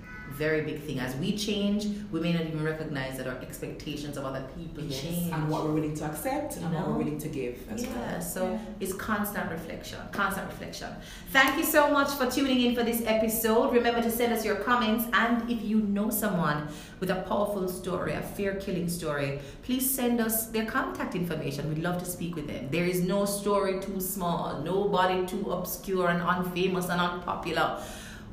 [0.41, 0.97] Very big thing.
[1.07, 1.81] As we change,
[2.11, 5.31] we may not even recognize that our expectations of other people Yes, change.
[5.33, 8.21] and what we're willing to accept and what we're willing to give as yeah, well.
[8.35, 8.41] so
[8.79, 9.99] it's constant reflection.
[10.11, 10.89] Constant reflection.
[11.37, 13.65] Thank you so much for tuning in for this episode.
[13.79, 16.59] Remember to send us your comments, and if you know someone
[16.99, 21.61] with a powerful story, a fear killing story, please send us their contact information.
[21.69, 22.63] We'd love to speak with them.
[22.75, 27.67] There is no story too small, nobody too obscure and unfamous and unpopular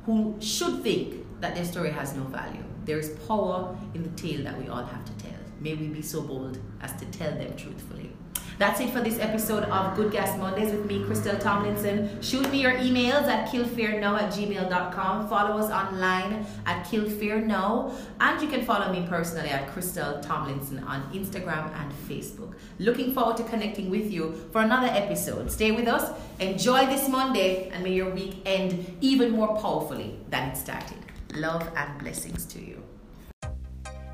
[0.07, 1.09] who should think
[1.41, 2.65] that their story has no value.
[2.85, 5.39] There is power in the tale that we all have to tell.
[5.61, 8.13] May we be so bold as to tell them truthfully.
[8.59, 12.21] That's it for this episode of Good Gas Mondays with me, Christelle Tomlinson.
[12.21, 15.29] Shoot me your emails at killfearnow at gmail.com.
[15.29, 17.95] Follow us online at killfearnow.
[18.19, 22.55] And you can follow me personally at Christelle Tomlinson on Instagram and Facebook.
[22.81, 25.53] Looking forward to connecting with you for another episode.
[25.53, 26.11] Stay with us,
[26.41, 31.08] enjoy this Monday, and may your week end even more powerfully than it started.
[31.35, 32.83] Love and blessings to you.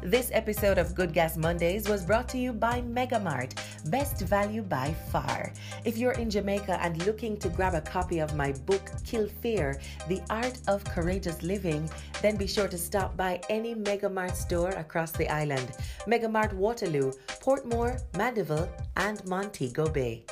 [0.02, 3.54] This episode of Good Gas Mondays was brought to you by Megamart,
[3.90, 5.50] best value by far.
[5.86, 9.80] If you're in Jamaica and looking to grab a copy of my book, Kill Fear
[10.06, 11.88] The Art of Courageous Living,
[12.20, 15.70] then be sure to stop by any Megamart store across the island
[16.06, 20.26] Megamart Waterloo, Portmore, Mandeville, and Montego Bay.